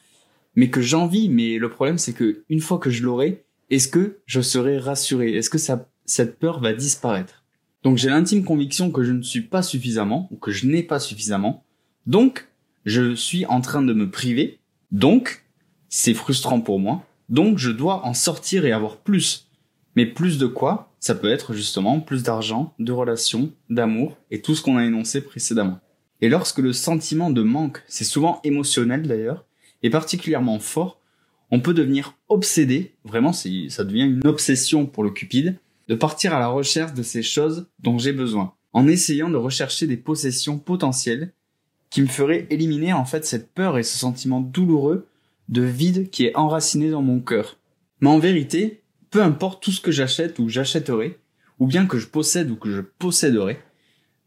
mais 0.55 0.69
que 0.69 0.81
j'envie. 0.81 1.29
Mais 1.29 1.57
le 1.57 1.69
problème, 1.69 1.97
c'est 1.97 2.13
que 2.13 2.43
une 2.49 2.61
fois 2.61 2.79
que 2.79 2.89
je 2.89 3.03
l'aurai, 3.03 3.43
est-ce 3.69 3.87
que 3.87 4.17
je 4.25 4.41
serai 4.41 4.79
rassuré? 4.79 5.35
Est-ce 5.35 5.49
que 5.49 5.59
cette 6.05 6.39
peur 6.39 6.59
va 6.59 6.73
disparaître? 6.73 7.43
Donc 7.83 7.97
j'ai 7.97 8.09
l'intime 8.09 8.43
conviction 8.43 8.89
que 8.89 9.03
je 9.03 9.11
ne 9.11 9.21
suis 9.21 9.41
pas 9.41 9.61
suffisamment 9.61 10.27
ou 10.31 10.37
que 10.37 10.51
je 10.51 10.65
n'ai 10.65 10.81
pas 10.81 10.99
suffisamment. 10.99 11.63
Donc 12.07 12.47
je 12.85 13.13
suis 13.13 13.45
en 13.45 13.61
train 13.61 13.83
de 13.83 13.93
me 13.93 14.09
priver. 14.09 14.59
Donc 14.91 15.43
c'est 15.87 16.15
frustrant 16.15 16.61
pour 16.61 16.79
moi, 16.79 17.05
donc 17.29 17.57
je 17.57 17.69
dois 17.69 18.05
en 18.05 18.13
sortir 18.13 18.65
et 18.65 18.71
avoir 18.71 18.97
plus. 18.97 19.49
Mais 19.95 20.05
plus 20.05 20.37
de 20.39 20.47
quoi? 20.47 20.91
Ça 21.05 21.13
peut 21.13 21.29
être 21.29 21.53
justement 21.53 21.99
plus 21.99 22.23
d'argent, 22.23 22.73
de 22.79 22.91
relations, 22.91 23.51
d'amour 23.69 24.17
et 24.31 24.41
tout 24.41 24.55
ce 24.55 24.63
qu'on 24.63 24.77
a 24.77 24.85
énoncé 24.85 25.21
précédemment. 25.21 25.79
Et 26.19 26.29
lorsque 26.29 26.57
le 26.57 26.73
sentiment 26.73 27.29
de 27.29 27.43
manque, 27.43 27.83
c'est 27.85 28.03
souvent 28.03 28.39
émotionnel 28.43 29.03
d'ailleurs, 29.03 29.45
est 29.83 29.91
particulièrement 29.91 30.57
fort, 30.57 30.99
on 31.51 31.59
peut 31.59 31.75
devenir 31.75 32.17
obsédé, 32.27 32.95
vraiment 33.03 33.33
ça 33.33 33.83
devient 33.83 34.01
une 34.01 34.25
obsession 34.25 34.87
pour 34.87 35.03
le 35.03 35.11
cupide, 35.11 35.59
de 35.89 35.93
partir 35.93 36.33
à 36.33 36.39
la 36.39 36.47
recherche 36.47 36.95
de 36.95 37.03
ces 37.03 37.21
choses 37.21 37.67
dont 37.77 37.99
j'ai 37.99 38.11
besoin, 38.11 38.55
en 38.73 38.87
essayant 38.87 39.29
de 39.29 39.37
rechercher 39.37 39.85
des 39.85 39.97
possessions 39.97 40.57
potentielles 40.57 41.33
qui 41.91 42.01
me 42.01 42.07
feraient 42.07 42.47
éliminer 42.49 42.93
en 42.93 43.05
fait 43.05 43.27
cette 43.27 43.53
peur 43.53 43.77
et 43.77 43.83
ce 43.83 43.99
sentiment 43.99 44.41
douloureux 44.41 45.05
de 45.49 45.61
vide 45.61 46.09
qui 46.09 46.25
est 46.25 46.35
enraciné 46.35 46.89
dans 46.89 47.03
mon 47.03 47.19
cœur. 47.19 47.59
Mais 48.01 48.09
en 48.09 48.17
vérité, 48.17 48.81
peu 49.15 49.23
importe 49.23 49.63
tout 49.63 49.71
ce 49.71 49.79
que 49.79 49.93
j'achète 49.93 50.39
ou 50.39 50.49
j'achèterai, 50.49 51.17
ou 51.59 51.67
bien 51.67 51.85
que 51.85 51.97
je 51.97 52.05
possède 52.05 52.51
ou 52.51 52.57
que 52.57 52.69
je 52.69 52.81
posséderai, 52.81 53.57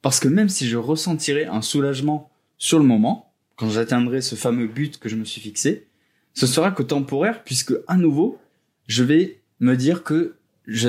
parce 0.00 0.18
que 0.18 0.28
même 0.28 0.48
si 0.48 0.66
je 0.66 0.78
ressentirai 0.78 1.44
un 1.44 1.60
soulagement 1.60 2.30
sur 2.56 2.78
le 2.78 2.86
moment, 2.86 3.30
quand 3.56 3.68
j'atteindrai 3.68 4.22
ce 4.22 4.34
fameux 4.34 4.66
but 4.66 4.98
que 4.98 5.10
je 5.10 5.16
me 5.16 5.26
suis 5.26 5.42
fixé, 5.42 5.88
ce 6.32 6.46
sera 6.46 6.70
que 6.70 6.82
temporaire 6.82 7.44
puisque 7.44 7.74
à 7.86 7.98
nouveau, 7.98 8.38
je 8.86 9.04
vais 9.04 9.42
me 9.60 9.76
dire 9.76 10.04
que 10.04 10.36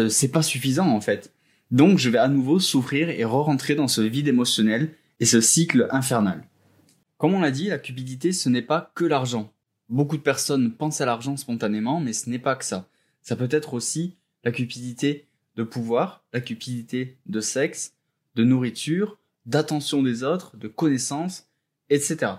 c'est 0.07 0.31
pas 0.31 0.43
suffisant 0.43 0.87
en 0.87 1.01
fait. 1.01 1.33
Donc 1.69 1.97
je 1.97 2.09
vais 2.09 2.19
à 2.19 2.29
nouveau 2.29 2.61
souffrir 2.61 3.09
et 3.09 3.25
re-rentrer 3.25 3.75
dans 3.75 3.89
ce 3.89 3.99
vide 3.99 4.29
émotionnel 4.29 4.95
et 5.19 5.25
ce 5.25 5.41
cycle 5.41 5.89
infernal. 5.91 6.45
Comme 7.17 7.33
on 7.33 7.41
l'a 7.41 7.51
dit, 7.51 7.67
la 7.67 7.79
cupidité 7.79 8.31
ce 8.31 8.47
n'est 8.47 8.61
pas 8.61 8.93
que 8.95 9.03
l'argent. 9.03 9.51
Beaucoup 9.89 10.15
de 10.15 10.21
personnes 10.21 10.71
pensent 10.71 11.01
à 11.01 11.05
l'argent 11.05 11.35
spontanément, 11.35 11.99
mais 11.99 12.13
ce 12.13 12.29
n'est 12.29 12.39
pas 12.39 12.55
que 12.55 12.63
ça. 12.63 12.87
Ça 13.21 13.35
peut 13.35 13.49
être 13.51 13.73
aussi 13.73 14.17
la 14.43 14.51
cupidité 14.51 15.27
de 15.55 15.63
pouvoir, 15.63 16.23
la 16.33 16.41
cupidité 16.41 17.17
de 17.25 17.41
sexe, 17.41 17.93
de 18.35 18.43
nourriture, 18.43 19.17
d'attention 19.45 20.03
des 20.03 20.23
autres, 20.23 20.55
de 20.57 20.67
connaissances, 20.67 21.47
etc. 21.89 22.33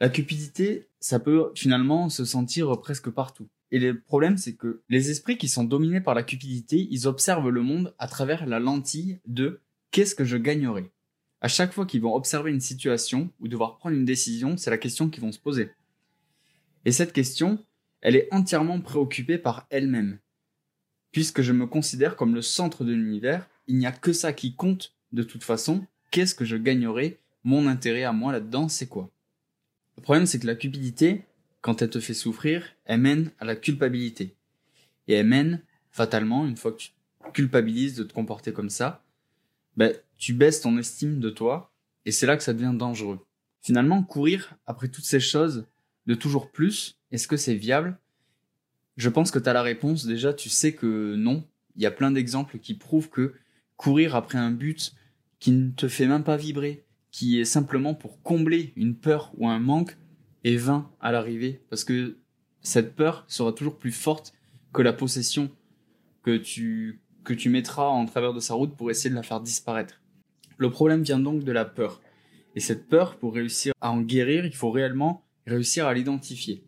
La 0.00 0.08
cupidité, 0.08 0.88
ça 1.00 1.18
peut 1.18 1.50
finalement 1.54 2.08
se 2.08 2.24
sentir 2.24 2.80
presque 2.80 3.10
partout. 3.10 3.48
Et 3.72 3.78
le 3.78 3.98
problème, 3.98 4.36
c'est 4.36 4.54
que 4.54 4.82
les 4.88 5.10
esprits 5.10 5.38
qui 5.38 5.48
sont 5.48 5.64
dominés 5.64 6.00
par 6.00 6.14
la 6.14 6.22
cupidité, 6.22 6.86
ils 6.90 7.08
observent 7.08 7.48
le 7.48 7.62
monde 7.62 7.94
à 7.98 8.06
travers 8.06 8.46
la 8.46 8.60
lentille 8.60 9.18
de 9.26 9.60
qu'est-ce 9.90 10.14
que 10.14 10.24
je 10.24 10.36
gagnerais. 10.36 10.90
À 11.40 11.48
chaque 11.48 11.72
fois 11.72 11.86
qu'ils 11.86 12.00
vont 12.00 12.14
observer 12.14 12.50
une 12.50 12.60
situation 12.60 13.30
ou 13.40 13.48
devoir 13.48 13.76
prendre 13.78 13.96
une 13.96 14.04
décision, 14.04 14.56
c'est 14.56 14.70
la 14.70 14.78
question 14.78 15.10
qu'ils 15.10 15.22
vont 15.22 15.32
se 15.32 15.38
poser. 15.38 15.70
Et 16.84 16.92
cette 16.92 17.12
question, 17.12 17.58
elle 18.00 18.16
est 18.16 18.28
entièrement 18.32 18.80
préoccupée 18.80 19.38
par 19.38 19.66
elle-même. 19.70 20.18
Puisque 21.12 21.42
je 21.42 21.52
me 21.52 21.66
considère 21.66 22.16
comme 22.16 22.34
le 22.34 22.42
centre 22.42 22.84
de 22.84 22.92
l'univers, 22.92 23.48
il 23.66 23.78
n'y 23.78 23.86
a 23.86 23.92
que 23.92 24.12
ça 24.12 24.32
qui 24.32 24.54
compte 24.54 24.94
de 25.12 25.22
toute 25.22 25.44
façon. 25.44 25.86
Qu'est-ce 26.10 26.34
que 26.34 26.44
je 26.44 26.56
gagnerai 26.56 27.18
Mon 27.44 27.66
intérêt 27.66 28.04
à 28.04 28.12
moi 28.12 28.32
là-dedans, 28.32 28.68
c'est 28.68 28.86
quoi? 28.86 29.10
Le 29.96 30.02
problème, 30.02 30.26
c'est 30.26 30.38
que 30.38 30.46
la 30.46 30.54
cupidité, 30.54 31.24
quand 31.62 31.82
elle 31.82 31.90
te 31.90 32.00
fait 32.00 32.14
souffrir, 32.14 32.64
elle 32.84 33.00
mène 33.00 33.30
à 33.38 33.44
la 33.44 33.56
culpabilité. 33.56 34.36
Et 35.08 35.14
elle 35.14 35.26
mène, 35.26 35.62
fatalement, 35.90 36.46
une 36.46 36.56
fois 36.56 36.72
que 36.72 36.78
tu 36.78 36.90
culpabilises 37.32 37.96
de 37.96 38.04
te 38.04 38.12
comporter 38.12 38.52
comme 38.52 38.70
ça, 38.70 39.02
ben, 39.76 39.94
tu 40.18 40.32
baisses 40.32 40.60
ton 40.60 40.78
estime 40.78 41.20
de 41.20 41.30
toi, 41.30 41.72
et 42.04 42.12
c'est 42.12 42.26
là 42.26 42.36
que 42.36 42.42
ça 42.42 42.54
devient 42.54 42.74
dangereux. 42.74 43.20
Finalement, 43.62 44.02
courir 44.02 44.54
après 44.66 44.88
toutes 44.88 45.04
ces 45.04 45.20
choses, 45.20 45.66
de 46.06 46.14
toujours 46.14 46.50
plus, 46.50 46.98
est-ce 47.10 47.28
que 47.28 47.36
c'est 47.36 47.54
viable? 47.54 47.98
Je 48.96 49.08
pense 49.08 49.30
que 49.30 49.38
tu 49.38 49.48
as 49.48 49.52
la 49.52 49.62
réponse. 49.62 50.06
Déjà, 50.06 50.32
tu 50.32 50.48
sais 50.48 50.74
que 50.74 51.14
non. 51.16 51.44
Il 51.76 51.82
y 51.82 51.86
a 51.86 51.90
plein 51.90 52.10
d'exemples 52.10 52.58
qui 52.58 52.74
prouvent 52.74 53.10
que 53.10 53.34
courir 53.76 54.14
après 54.16 54.38
un 54.38 54.50
but 54.50 54.94
qui 55.38 55.52
ne 55.52 55.70
te 55.70 55.88
fait 55.88 56.06
même 56.06 56.24
pas 56.24 56.36
vibrer, 56.36 56.84
qui 57.10 57.38
est 57.38 57.44
simplement 57.44 57.94
pour 57.94 58.22
combler 58.22 58.72
une 58.76 58.96
peur 58.96 59.32
ou 59.36 59.48
un 59.48 59.58
manque, 59.58 59.96
est 60.44 60.56
vain 60.56 60.90
à 61.00 61.12
l'arrivée. 61.12 61.60
Parce 61.68 61.84
que 61.84 62.16
cette 62.62 62.96
peur 62.96 63.24
sera 63.28 63.52
toujours 63.52 63.76
plus 63.76 63.92
forte 63.92 64.32
que 64.72 64.82
la 64.82 64.92
possession 64.92 65.50
que 66.22 66.36
tu, 66.36 67.00
que 67.24 67.34
tu 67.34 67.50
mettras 67.50 67.86
en 67.86 68.06
travers 68.06 68.32
de 68.32 68.40
sa 68.40 68.54
route 68.54 68.74
pour 68.74 68.90
essayer 68.90 69.10
de 69.10 69.14
la 69.14 69.22
faire 69.22 69.40
disparaître. 69.40 70.00
Le 70.56 70.70
problème 70.70 71.02
vient 71.02 71.18
donc 71.18 71.44
de 71.44 71.52
la 71.52 71.64
peur. 71.64 72.00
Et 72.54 72.60
cette 72.60 72.88
peur, 72.88 73.16
pour 73.18 73.34
réussir 73.34 73.74
à 73.82 73.90
en 73.90 74.00
guérir, 74.00 74.46
il 74.46 74.54
faut 74.54 74.70
réellement 74.70 75.25
réussir 75.46 75.86
à 75.86 75.94
l'identifier. 75.94 76.64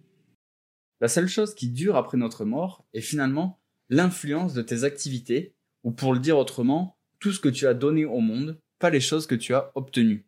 La 1.01 1.09
seule 1.09 1.29
chose 1.29 1.55
qui 1.55 1.69
dure 1.71 1.97
après 1.97 2.17
notre 2.17 2.45
mort 2.45 2.85
est 2.93 3.01
finalement 3.01 3.61
l'influence 3.89 4.55
de 4.55 4.63
tes 4.63 4.85
activités, 4.85 5.55
ou 5.85 5.93
pour 5.93 6.13
le 6.13 6.21
dire 6.21 6.39
autrement, 6.39 6.99
tout 7.21 7.33
ce 7.33 7.41
que 7.41 7.49
tu 7.49 7.67
as 7.67 7.75
donné 7.75 8.05
au 8.05 8.21
monde, 8.21 8.61
pas 8.79 8.91
les 8.91 9.01
choses 9.01 9.27
que 9.27 9.35
tu 9.35 9.55
as 9.55 9.73
obtenues. 9.75 10.27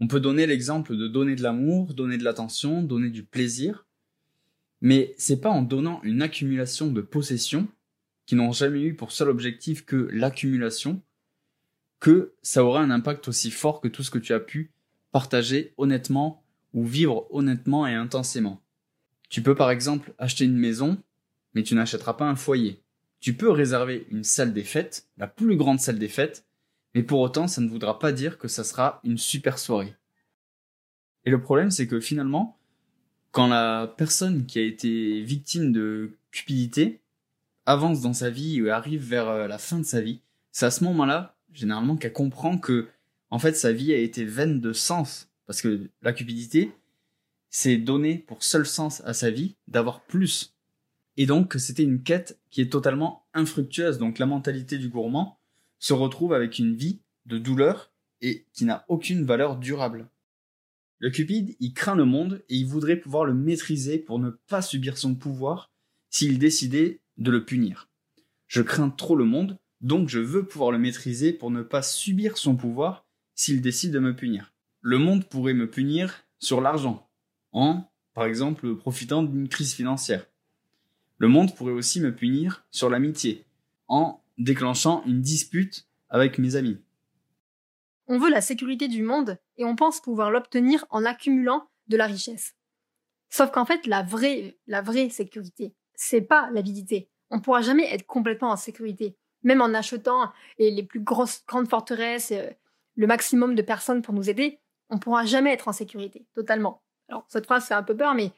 On 0.00 0.08
peut 0.08 0.20
donner 0.20 0.46
l'exemple 0.46 0.96
de 0.96 1.08
donner 1.08 1.36
de 1.36 1.42
l'amour, 1.42 1.94
donner 1.94 2.16
de 2.16 2.24
l'attention, 2.24 2.82
donner 2.82 3.10
du 3.10 3.24
plaisir, 3.24 3.86
mais 4.80 5.14
c'est 5.18 5.40
pas 5.40 5.50
en 5.50 5.62
donnant 5.62 6.00
une 6.02 6.22
accumulation 6.22 6.90
de 6.90 7.02
possessions 7.02 7.68
qui 8.26 8.34
n'ont 8.34 8.52
jamais 8.52 8.80
eu 8.80 8.94
pour 8.94 9.12
seul 9.12 9.28
objectif 9.28 9.84
que 9.84 10.08
l'accumulation 10.12 11.02
que 11.98 12.32
ça 12.42 12.64
aura 12.64 12.80
un 12.80 12.90
impact 12.90 13.28
aussi 13.28 13.50
fort 13.50 13.80
que 13.80 13.88
tout 13.88 14.02
ce 14.02 14.10
que 14.10 14.18
tu 14.18 14.32
as 14.32 14.40
pu 14.40 14.72
partager 15.12 15.74
honnêtement 15.76 16.42
ou 16.74 16.84
vivre 16.84 17.26
honnêtement 17.30 17.86
et 17.86 17.94
intensément. 17.94 18.60
Tu 19.28 19.42
peux 19.42 19.54
par 19.54 19.70
exemple 19.70 20.12
acheter 20.18 20.44
une 20.44 20.56
maison, 20.56 20.98
mais 21.54 21.62
tu 21.62 21.74
n'achèteras 21.74 22.14
pas 22.14 22.28
un 22.28 22.36
foyer. 22.36 22.82
Tu 23.20 23.34
peux 23.34 23.50
réserver 23.50 24.06
une 24.10 24.24
salle 24.24 24.52
des 24.52 24.64
fêtes, 24.64 25.08
la 25.18 25.26
plus 25.26 25.56
grande 25.56 25.80
salle 25.80 25.98
des 25.98 26.08
fêtes, 26.08 26.46
mais 26.94 27.02
pour 27.02 27.20
autant 27.20 27.46
ça 27.46 27.60
ne 27.60 27.68
voudra 27.68 27.98
pas 27.98 28.12
dire 28.12 28.38
que 28.38 28.48
ça 28.48 28.64
sera 28.64 29.00
une 29.04 29.18
super 29.18 29.58
soirée. 29.58 29.94
Et 31.24 31.30
le 31.30 31.40
problème 31.40 31.70
c'est 31.70 31.86
que 31.86 32.00
finalement, 32.00 32.58
quand 33.30 33.46
la 33.46 33.86
personne 33.96 34.46
qui 34.46 34.58
a 34.58 34.62
été 34.62 35.22
victime 35.22 35.72
de 35.72 36.16
cupidité 36.30 37.00
avance 37.66 38.00
dans 38.00 38.12
sa 38.12 38.30
vie 38.30 38.60
ou 38.60 38.70
arrive 38.70 39.02
vers 39.02 39.28
euh, 39.28 39.46
la 39.46 39.58
fin 39.58 39.78
de 39.78 39.84
sa 39.84 40.00
vie, 40.00 40.20
c'est 40.50 40.66
à 40.66 40.70
ce 40.70 40.84
moment-là, 40.84 41.36
généralement, 41.52 41.96
qu'elle 41.96 42.12
comprend 42.12 42.58
que, 42.58 42.88
en 43.30 43.38
fait, 43.38 43.52
sa 43.52 43.72
vie 43.72 43.92
a 43.92 43.98
été 43.98 44.24
vaine 44.24 44.60
de 44.60 44.72
sens. 44.72 45.29
Parce 45.50 45.62
que 45.62 45.90
la 46.02 46.12
cupidité, 46.12 46.70
c'est 47.48 47.76
donner 47.76 48.18
pour 48.18 48.44
seul 48.44 48.64
sens 48.64 49.02
à 49.04 49.14
sa 49.14 49.32
vie 49.32 49.56
d'avoir 49.66 50.04
plus. 50.04 50.54
Et 51.16 51.26
donc, 51.26 51.54
c'était 51.58 51.82
une 51.82 52.04
quête 52.04 52.38
qui 52.50 52.60
est 52.60 52.70
totalement 52.70 53.26
infructueuse. 53.34 53.98
Donc, 53.98 54.20
la 54.20 54.26
mentalité 54.26 54.78
du 54.78 54.88
gourmand 54.88 55.40
se 55.80 55.92
retrouve 55.92 56.34
avec 56.34 56.60
une 56.60 56.76
vie 56.76 57.00
de 57.26 57.36
douleur 57.36 57.90
et 58.20 58.46
qui 58.52 58.64
n'a 58.64 58.84
aucune 58.86 59.24
valeur 59.24 59.56
durable. 59.56 60.08
Le 61.00 61.10
Cupide, 61.10 61.56
il 61.58 61.74
craint 61.74 61.96
le 61.96 62.04
monde 62.04 62.44
et 62.48 62.54
il 62.54 62.68
voudrait 62.68 63.00
pouvoir 63.00 63.24
le 63.24 63.34
maîtriser 63.34 63.98
pour 63.98 64.20
ne 64.20 64.30
pas 64.30 64.62
subir 64.62 64.98
son 64.98 65.16
pouvoir 65.16 65.72
s'il 66.10 66.38
décidait 66.38 67.00
de 67.18 67.32
le 67.32 67.44
punir. 67.44 67.88
Je 68.46 68.62
crains 68.62 68.90
trop 68.90 69.16
le 69.16 69.24
monde, 69.24 69.58
donc 69.80 70.08
je 70.08 70.20
veux 70.20 70.46
pouvoir 70.46 70.70
le 70.70 70.78
maîtriser 70.78 71.32
pour 71.32 71.50
ne 71.50 71.62
pas 71.62 71.82
subir 71.82 72.38
son 72.38 72.54
pouvoir 72.54 73.04
s'il 73.34 73.60
décide 73.60 73.90
de 73.90 73.98
me 73.98 74.14
punir. 74.14 74.52
Le 74.82 74.98
monde 74.98 75.24
pourrait 75.26 75.54
me 75.54 75.68
punir 75.68 76.24
sur 76.38 76.62
l'argent, 76.62 77.06
en, 77.52 77.84
par 78.14 78.24
exemple, 78.24 78.76
profitant 78.76 79.22
d'une 79.22 79.48
crise 79.48 79.74
financière. 79.74 80.26
Le 81.18 81.28
monde 81.28 81.54
pourrait 81.54 81.72
aussi 81.72 82.00
me 82.00 82.14
punir 82.14 82.64
sur 82.70 82.88
l'amitié, 82.88 83.44
en 83.88 84.22
déclenchant 84.38 85.02
une 85.04 85.20
dispute 85.20 85.86
avec 86.08 86.38
mes 86.38 86.56
amis. 86.56 86.78
On 88.06 88.18
veut 88.18 88.30
la 88.30 88.40
sécurité 88.40 88.88
du 88.88 89.02
monde 89.02 89.38
et 89.58 89.66
on 89.66 89.76
pense 89.76 90.00
pouvoir 90.00 90.30
l'obtenir 90.30 90.86
en 90.88 91.04
accumulant 91.04 91.68
de 91.88 91.98
la 91.98 92.06
richesse. 92.06 92.56
Sauf 93.28 93.50
qu'en 93.50 93.66
fait, 93.66 93.86
la 93.86 94.02
vraie, 94.02 94.56
la 94.66 94.80
vraie 94.80 95.10
sécurité, 95.10 95.74
c'est 95.94 96.22
pas 96.22 96.50
l'avidité. 96.52 97.10
On 97.30 97.36
ne 97.36 97.42
pourra 97.42 97.60
jamais 97.60 97.92
être 97.92 98.06
complètement 98.06 98.50
en 98.50 98.56
sécurité. 98.56 99.14
Même 99.42 99.60
en 99.60 99.74
achetant 99.74 100.32
les, 100.58 100.82
plus 100.82 101.00
grosses, 101.00 101.44
grandes 101.46 101.68
forteresses, 101.68 102.32
euh, 102.32 102.50
le 102.96 103.06
maximum 103.06 103.54
de 103.54 103.62
personnes 103.62 104.02
pour 104.02 104.12
nous 104.12 104.28
aider, 104.28 104.58
on 104.90 104.96
ne 104.96 105.00
pourra 105.00 105.24
jamais 105.24 105.52
être 105.52 105.68
en 105.68 105.72
sécurité, 105.72 106.26
totalement. 106.34 106.82
Alors, 107.08 107.24
cette 107.28 107.46
phrase 107.46 107.66
fait 107.66 107.74
un 107.74 107.82
peu 107.82 107.96
peur, 107.96 108.14
mais 108.14 108.32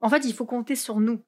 en 0.00 0.08
fait, 0.08 0.24
il 0.24 0.32
faut 0.32 0.46
compter 0.46 0.76
sur 0.76 1.00
nous. 1.00 1.20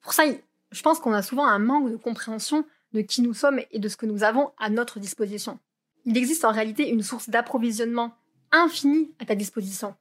Pour 0.00 0.12
ça, 0.12 0.24
je 0.70 0.82
pense 0.82 1.00
qu'on 1.00 1.12
a 1.12 1.22
souvent 1.22 1.46
un 1.46 1.58
manque 1.58 1.90
de 1.90 1.96
compréhension 1.96 2.64
de 2.92 3.00
qui 3.00 3.22
nous 3.22 3.34
sommes 3.34 3.60
et 3.70 3.78
de 3.78 3.88
ce 3.88 3.96
que 3.96 4.06
nous 4.06 4.22
avons 4.22 4.52
à 4.58 4.68
notre 4.68 5.00
disposition 5.00 5.58
il 6.06 6.16
existe 6.16 6.44
en 6.44 6.52
réalité 6.52 6.88
une 6.88 7.02
source 7.02 7.28
d'approvisionnement 7.28 8.16
infinie 8.52 9.12
à 9.18 9.26
ta 9.26 9.34
disposition, 9.34 9.94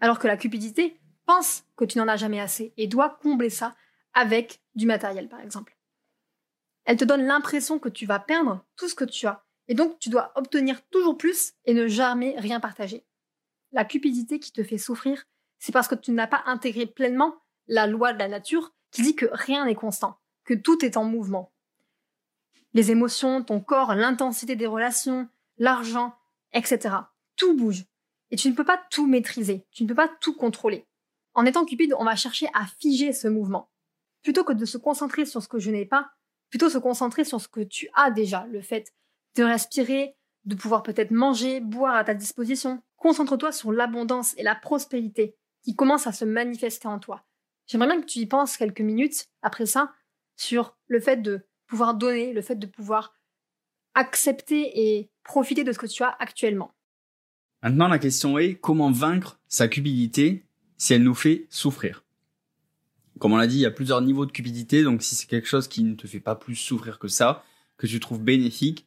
alors 0.00 0.18
que 0.18 0.26
la 0.26 0.36
cupidité 0.36 1.00
pense 1.24 1.64
que 1.76 1.84
tu 1.84 1.98
n'en 1.98 2.08
as 2.08 2.16
jamais 2.16 2.40
assez 2.40 2.74
et 2.76 2.88
doit 2.88 3.18
combler 3.22 3.48
ça 3.48 3.74
avec 4.12 4.60
du 4.74 4.86
matériel, 4.86 5.28
par 5.28 5.40
exemple. 5.40 5.76
Elle 6.84 6.96
te 6.96 7.04
donne 7.04 7.24
l'impression 7.24 7.78
que 7.78 7.88
tu 7.88 8.06
vas 8.06 8.18
perdre 8.18 8.64
tout 8.76 8.88
ce 8.88 8.96
que 8.96 9.04
tu 9.04 9.26
as, 9.26 9.44
et 9.68 9.74
donc 9.74 10.00
tu 10.00 10.10
dois 10.10 10.32
obtenir 10.34 10.84
toujours 10.88 11.16
plus 11.16 11.54
et 11.64 11.74
ne 11.74 11.86
jamais 11.86 12.34
rien 12.36 12.58
partager. 12.58 13.06
La 13.72 13.84
cupidité 13.84 14.38
qui 14.38 14.52
te 14.52 14.62
fait 14.62 14.78
souffrir, 14.78 15.24
c'est 15.58 15.72
parce 15.72 15.88
que 15.88 15.94
tu 15.94 16.12
n'as 16.12 16.26
pas 16.26 16.42
intégré 16.46 16.86
pleinement 16.86 17.34
la 17.66 17.86
loi 17.86 18.12
de 18.12 18.18
la 18.18 18.28
nature 18.28 18.74
qui 18.90 19.02
dit 19.02 19.16
que 19.16 19.26
rien 19.32 19.64
n'est 19.64 19.74
constant, 19.74 20.18
que 20.44 20.54
tout 20.54 20.84
est 20.84 20.96
en 20.96 21.04
mouvement. 21.04 21.52
Les 22.74 22.90
émotions, 22.90 23.42
ton 23.42 23.60
corps, 23.60 23.94
l'intensité 23.94 24.56
des 24.56 24.66
relations, 24.66 25.28
l'argent, 25.58 26.14
etc. 26.52 26.96
Tout 27.36 27.56
bouge. 27.56 27.84
Et 28.30 28.36
tu 28.36 28.48
ne 28.50 28.54
peux 28.54 28.64
pas 28.64 28.82
tout 28.90 29.06
maîtriser, 29.06 29.66
tu 29.70 29.84
ne 29.84 29.88
peux 29.88 29.94
pas 29.94 30.10
tout 30.20 30.34
contrôler. 30.34 30.86
En 31.34 31.46
étant 31.46 31.64
cupide, 31.64 31.94
on 31.98 32.04
va 32.04 32.16
chercher 32.16 32.48
à 32.54 32.66
figer 32.78 33.12
ce 33.12 33.28
mouvement. 33.28 33.70
Plutôt 34.22 34.44
que 34.44 34.52
de 34.52 34.64
se 34.64 34.78
concentrer 34.78 35.24
sur 35.24 35.42
ce 35.42 35.48
que 35.48 35.58
je 35.58 35.70
n'ai 35.70 35.86
pas, 35.86 36.10
plutôt 36.50 36.68
se 36.68 36.78
concentrer 36.78 37.24
sur 37.24 37.40
ce 37.40 37.48
que 37.48 37.60
tu 37.60 37.88
as 37.94 38.10
déjà, 38.10 38.46
le 38.50 38.60
fait 38.60 38.92
de 39.36 39.44
respirer, 39.44 40.16
de 40.44 40.54
pouvoir 40.54 40.82
peut-être 40.82 41.10
manger, 41.10 41.60
boire 41.60 41.94
à 41.94 42.04
ta 42.04 42.14
disposition. 42.14 42.82
Concentre-toi 43.02 43.50
sur 43.50 43.72
l'abondance 43.72 44.32
et 44.38 44.44
la 44.44 44.54
prospérité 44.54 45.34
qui 45.64 45.74
commencent 45.74 46.06
à 46.06 46.12
se 46.12 46.24
manifester 46.24 46.86
en 46.86 47.00
toi. 47.00 47.24
J'aimerais 47.66 47.88
bien 47.88 48.00
que 48.00 48.06
tu 48.06 48.20
y 48.20 48.26
penses 48.26 48.56
quelques 48.56 48.80
minutes 48.80 49.26
après 49.42 49.66
ça 49.66 49.92
sur 50.36 50.76
le 50.86 51.00
fait 51.00 51.16
de 51.16 51.44
pouvoir 51.66 51.94
donner, 51.96 52.32
le 52.32 52.42
fait 52.42 52.54
de 52.54 52.66
pouvoir 52.66 53.12
accepter 53.94 54.70
et 54.96 55.10
profiter 55.24 55.64
de 55.64 55.72
ce 55.72 55.80
que 55.80 55.88
tu 55.88 56.04
as 56.04 56.14
actuellement. 56.20 56.76
Maintenant, 57.64 57.88
la 57.88 57.98
question 57.98 58.38
est 58.38 58.54
comment 58.54 58.92
vaincre 58.92 59.40
sa 59.48 59.66
cupidité 59.66 60.46
si 60.76 60.94
elle 60.94 61.02
nous 61.02 61.16
fait 61.16 61.48
souffrir? 61.50 62.04
Comme 63.18 63.32
on 63.32 63.36
l'a 63.36 63.48
dit, 63.48 63.56
il 63.56 63.62
y 63.62 63.66
a 63.66 63.72
plusieurs 63.72 64.00
niveaux 64.00 64.26
de 64.26 64.32
cupidité, 64.32 64.84
donc 64.84 65.02
si 65.02 65.16
c'est 65.16 65.26
quelque 65.26 65.48
chose 65.48 65.66
qui 65.66 65.82
ne 65.82 65.96
te 65.96 66.06
fait 66.06 66.20
pas 66.20 66.36
plus 66.36 66.54
souffrir 66.54 67.00
que 67.00 67.08
ça, 67.08 67.44
que 67.78 67.88
tu 67.88 67.98
trouves 67.98 68.22
bénéfique, 68.22 68.86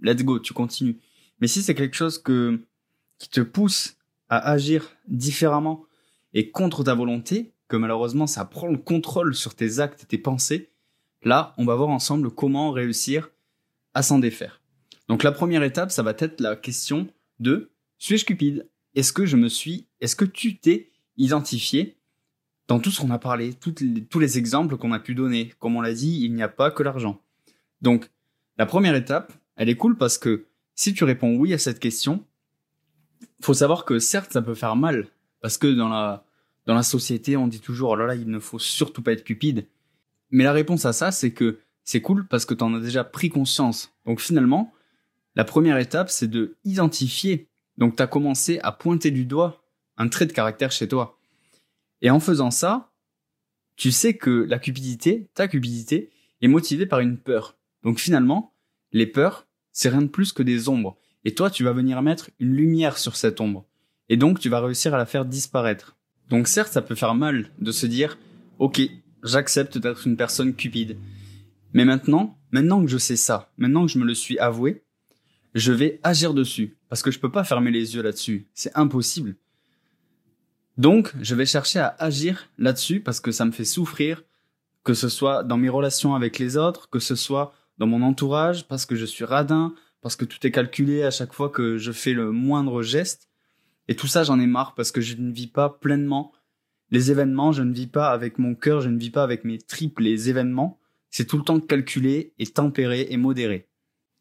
let's 0.00 0.24
go, 0.24 0.40
tu 0.40 0.52
continues. 0.52 0.98
Mais 1.38 1.46
si 1.46 1.62
c'est 1.62 1.76
quelque 1.76 1.94
chose 1.94 2.18
que, 2.20 2.60
qui 3.22 3.28
te 3.28 3.40
pousse 3.40 3.98
à 4.28 4.50
agir 4.50 4.96
différemment 5.06 5.84
et 6.34 6.50
contre 6.50 6.82
ta 6.82 6.92
volonté, 6.92 7.52
que 7.68 7.76
malheureusement 7.76 8.26
ça 8.26 8.44
prend 8.44 8.66
le 8.66 8.78
contrôle 8.78 9.36
sur 9.36 9.54
tes 9.54 9.78
actes 9.78 10.02
et 10.02 10.06
tes 10.06 10.18
pensées, 10.18 10.72
là, 11.22 11.54
on 11.56 11.64
va 11.64 11.76
voir 11.76 11.90
ensemble 11.90 12.32
comment 12.32 12.72
réussir 12.72 13.30
à 13.94 14.02
s'en 14.02 14.18
défaire. 14.18 14.60
Donc 15.06 15.22
la 15.22 15.30
première 15.30 15.62
étape, 15.62 15.92
ça 15.92 16.02
va 16.02 16.16
être 16.18 16.40
la 16.40 16.56
question 16.56 17.06
de 17.38 17.70
suis-je 17.98 18.24
cupide? 18.24 18.68
Est-ce 18.96 19.12
que 19.12 19.24
je 19.24 19.36
me 19.36 19.48
suis 19.48 19.86
Est-ce 20.00 20.16
que 20.16 20.24
tu 20.24 20.58
t'es 20.58 20.90
identifié? 21.16 21.98
Dans 22.66 22.80
tout 22.80 22.90
ce 22.90 23.00
qu'on 23.00 23.10
a 23.10 23.20
parlé, 23.20 23.54
tous 23.54 24.18
les 24.18 24.38
exemples 24.38 24.76
qu'on 24.76 24.92
a 24.92 24.98
pu 24.98 25.14
donner 25.14 25.52
Comme 25.60 25.76
on 25.76 25.80
l'a 25.80 25.94
dit, 25.94 26.24
il 26.24 26.34
n'y 26.34 26.42
a 26.42 26.48
pas 26.48 26.72
que 26.72 26.82
l'argent. 26.82 27.22
Donc 27.82 28.10
la 28.58 28.66
première 28.66 28.96
étape, 28.96 29.32
elle 29.54 29.68
est 29.68 29.76
cool 29.76 29.96
parce 29.96 30.18
que 30.18 30.46
si 30.74 30.92
tu 30.92 31.04
réponds 31.04 31.36
oui 31.36 31.54
à 31.54 31.58
cette 31.58 31.78
question, 31.78 32.24
faut 33.44 33.54
savoir 33.54 33.84
que 33.84 33.98
certes 33.98 34.32
ça 34.32 34.42
peut 34.42 34.54
faire 34.54 34.76
mal 34.76 35.08
parce 35.40 35.58
que 35.58 35.66
dans 35.66 35.88
la 35.88 36.24
dans 36.66 36.74
la 36.74 36.82
société 36.82 37.36
on 37.36 37.48
dit 37.48 37.60
toujours 37.60 37.90
oh 37.90 37.96
là 37.96 38.06
là 38.06 38.14
il 38.14 38.28
ne 38.28 38.38
faut 38.38 38.58
surtout 38.58 39.02
pas 39.02 39.12
être 39.12 39.24
cupide. 39.24 39.66
Mais 40.30 40.44
la 40.44 40.52
réponse 40.52 40.84
à 40.84 40.92
ça 40.92 41.10
c'est 41.12 41.32
que 41.32 41.58
c'est 41.84 42.00
cool 42.00 42.26
parce 42.26 42.44
que 42.44 42.54
tu 42.54 42.62
en 42.62 42.74
as 42.74 42.80
déjà 42.80 43.04
pris 43.04 43.28
conscience. 43.28 43.92
Donc 44.06 44.20
finalement, 44.20 44.72
la 45.34 45.44
première 45.44 45.78
étape, 45.78 46.10
c'est 46.10 46.28
de 46.28 46.56
identifier. 46.64 47.48
Donc 47.78 47.96
tu 47.96 48.02
as 48.02 48.06
commencé 48.06 48.60
à 48.62 48.72
pointer 48.72 49.10
du 49.10 49.24
doigt 49.24 49.64
un 49.96 50.08
trait 50.08 50.26
de 50.26 50.32
caractère 50.32 50.72
chez 50.72 50.88
toi. 50.88 51.18
Et 52.00 52.10
en 52.10 52.20
faisant 52.20 52.50
ça, 52.50 52.92
tu 53.76 53.90
sais 53.90 54.16
que 54.16 54.30
la 54.30 54.58
cupidité, 54.58 55.28
ta 55.34 55.48
cupidité, 55.48 56.10
est 56.40 56.48
motivée 56.48 56.86
par 56.86 57.00
une 57.00 57.18
peur. 57.18 57.56
Donc 57.82 57.98
finalement, 57.98 58.54
les 58.92 59.06
peurs, 59.06 59.46
c'est 59.72 59.88
rien 59.88 60.02
de 60.02 60.08
plus 60.08 60.32
que 60.32 60.42
des 60.42 60.68
ombres. 60.68 60.98
Et 61.24 61.34
toi, 61.34 61.50
tu 61.50 61.64
vas 61.64 61.72
venir 61.72 62.02
mettre 62.02 62.30
une 62.40 62.54
lumière 62.54 62.98
sur 62.98 63.16
cette 63.16 63.40
ombre. 63.40 63.66
Et 64.08 64.16
donc, 64.16 64.40
tu 64.40 64.48
vas 64.48 64.60
réussir 64.60 64.94
à 64.94 64.98
la 64.98 65.06
faire 65.06 65.24
disparaître. 65.24 65.96
Donc 66.28 66.48
certes, 66.48 66.72
ça 66.72 66.82
peut 66.82 66.94
faire 66.94 67.14
mal 67.14 67.50
de 67.58 67.72
se 67.72 67.86
dire, 67.86 68.18
ok, 68.58 68.80
j'accepte 69.22 69.78
d'être 69.78 70.06
une 70.06 70.16
personne 70.16 70.54
cupide. 70.54 70.96
Mais 71.72 71.84
maintenant, 71.84 72.38
maintenant 72.50 72.82
que 72.82 72.90
je 72.90 72.98
sais 72.98 73.16
ça, 73.16 73.52
maintenant 73.56 73.86
que 73.86 73.92
je 73.92 73.98
me 73.98 74.04
le 74.04 74.14
suis 74.14 74.38
avoué, 74.38 74.84
je 75.54 75.72
vais 75.72 76.00
agir 76.02 76.34
dessus. 76.34 76.76
Parce 76.88 77.02
que 77.02 77.10
je 77.10 77.18
peux 77.18 77.30
pas 77.30 77.44
fermer 77.44 77.70
les 77.70 77.94
yeux 77.94 78.02
là-dessus. 78.02 78.48
C'est 78.54 78.76
impossible. 78.76 79.36
Donc, 80.78 81.12
je 81.20 81.34
vais 81.34 81.46
chercher 81.46 81.80
à 81.80 81.94
agir 81.98 82.48
là-dessus 82.58 83.00
parce 83.00 83.20
que 83.20 83.30
ça 83.30 83.44
me 83.44 83.52
fait 83.52 83.64
souffrir, 83.64 84.24
que 84.84 84.94
ce 84.94 85.08
soit 85.08 85.44
dans 85.44 85.58
mes 85.58 85.68
relations 85.68 86.14
avec 86.14 86.38
les 86.38 86.56
autres, 86.56 86.88
que 86.90 86.98
ce 86.98 87.14
soit 87.14 87.54
dans 87.78 87.86
mon 87.86 88.02
entourage, 88.02 88.66
parce 88.68 88.86
que 88.86 88.96
je 88.96 89.04
suis 89.04 89.24
radin, 89.24 89.74
parce 90.02 90.16
que 90.16 90.24
tout 90.24 90.44
est 90.46 90.50
calculé 90.50 91.04
à 91.04 91.10
chaque 91.10 91.32
fois 91.32 91.48
que 91.48 91.78
je 91.78 91.92
fais 91.92 92.12
le 92.12 92.32
moindre 92.32 92.82
geste. 92.82 93.28
Et 93.88 93.96
tout 93.96 94.06
ça, 94.06 94.24
j'en 94.24 94.38
ai 94.38 94.46
marre 94.46 94.74
parce 94.74 94.92
que 94.92 95.00
je 95.00 95.16
ne 95.16 95.32
vis 95.32 95.46
pas 95.46 95.70
pleinement 95.70 96.32
les 96.90 97.10
événements, 97.10 97.52
je 97.52 97.62
ne 97.62 97.72
vis 97.72 97.86
pas 97.86 98.10
avec 98.10 98.38
mon 98.38 98.54
cœur, 98.54 98.82
je 98.82 98.90
ne 98.90 98.98
vis 98.98 99.10
pas 99.10 99.22
avec 99.22 99.44
mes 99.44 99.58
tripes 99.58 99.98
les 99.98 100.28
événements. 100.28 100.78
C'est 101.08 101.26
tout 101.26 101.38
le 101.38 101.44
temps 101.44 101.58
calculé 101.58 102.34
et 102.38 102.46
tempéré 102.46 103.06
et 103.08 103.16
modéré. 103.16 103.68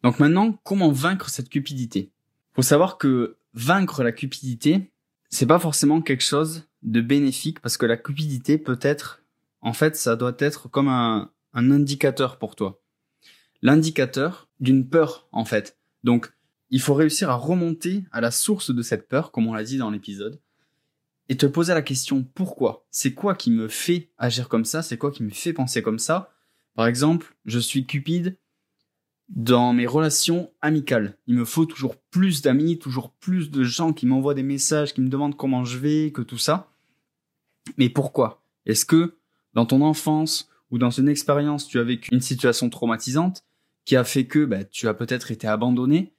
Donc 0.03 0.19
maintenant, 0.19 0.57
comment 0.63 0.91
vaincre 0.91 1.29
cette 1.29 1.49
cupidité? 1.49 2.11
Faut 2.53 2.61
savoir 2.61 2.97
que 2.97 3.37
vaincre 3.53 4.03
la 4.03 4.11
cupidité, 4.11 4.91
c'est 5.29 5.45
pas 5.45 5.59
forcément 5.59 6.01
quelque 6.01 6.23
chose 6.23 6.67
de 6.81 7.01
bénéfique 7.01 7.59
parce 7.59 7.77
que 7.77 7.85
la 7.85 7.97
cupidité 7.97 8.57
peut 8.57 8.79
être, 8.81 9.21
en 9.61 9.73
fait, 9.73 9.95
ça 9.95 10.15
doit 10.15 10.35
être 10.39 10.69
comme 10.69 10.87
un, 10.87 11.31
un 11.53 11.71
indicateur 11.71 12.37
pour 12.37 12.55
toi. 12.55 12.80
L'indicateur 13.61 14.49
d'une 14.59 14.87
peur, 14.87 15.27
en 15.31 15.45
fait. 15.45 15.77
Donc, 16.03 16.33
il 16.69 16.81
faut 16.81 16.93
réussir 16.93 17.29
à 17.29 17.35
remonter 17.35 18.05
à 18.11 18.21
la 18.21 18.31
source 18.31 18.73
de 18.73 18.81
cette 18.81 19.07
peur, 19.07 19.31
comme 19.31 19.47
on 19.47 19.53
l'a 19.53 19.63
dit 19.63 19.77
dans 19.77 19.91
l'épisode, 19.91 20.39
et 21.29 21.37
te 21.37 21.45
poser 21.45 21.73
la 21.73 21.81
question 21.81 22.23
pourquoi? 22.23 22.85
C'est 22.91 23.13
quoi 23.13 23.35
qui 23.35 23.51
me 23.51 23.67
fait 23.67 24.09
agir 24.17 24.49
comme 24.49 24.65
ça? 24.65 24.81
C'est 24.81 24.97
quoi 24.97 25.11
qui 25.11 25.23
me 25.23 25.29
fait 25.29 25.53
penser 25.53 25.81
comme 25.81 25.99
ça? 25.99 26.33
Par 26.73 26.87
exemple, 26.87 27.35
je 27.45 27.59
suis 27.59 27.85
cupide 27.85 28.37
dans 29.29 29.73
mes 29.73 29.85
relations 29.85 30.51
amicales. 30.61 31.17
Il 31.27 31.35
me 31.35 31.45
faut 31.45 31.65
toujours 31.65 31.95
plus 31.95 32.41
d'amis, 32.41 32.79
toujours 32.79 33.11
plus 33.11 33.49
de 33.49 33.63
gens 33.63 33.93
qui 33.93 34.05
m'envoient 34.05 34.33
des 34.33 34.43
messages, 34.43 34.93
qui 34.93 35.01
me 35.01 35.09
demandent 35.09 35.37
comment 35.37 35.63
je 35.63 35.77
vais, 35.77 36.11
que 36.11 36.21
tout 36.21 36.37
ça. 36.37 36.71
Mais 37.77 37.89
pourquoi? 37.89 38.43
Est-ce 38.65 38.85
que 38.85 39.17
dans 39.53 39.65
ton 39.65 39.81
enfance 39.81 40.49
ou 40.69 40.77
dans 40.77 40.89
une 40.89 41.07
expérience, 41.07 41.67
tu 41.67 41.79
as 41.79 41.83
vécu 41.83 42.09
une 42.13 42.21
situation 42.21 42.69
traumatisante? 42.69 43.43
Qui 43.85 43.95
a 43.95 44.03
fait 44.03 44.25
que 44.25 44.45
bah, 44.45 44.63
tu 44.63 44.87
as 44.87 44.93
peut-être 44.93 45.31
été 45.31 45.47
abandonné 45.47 46.13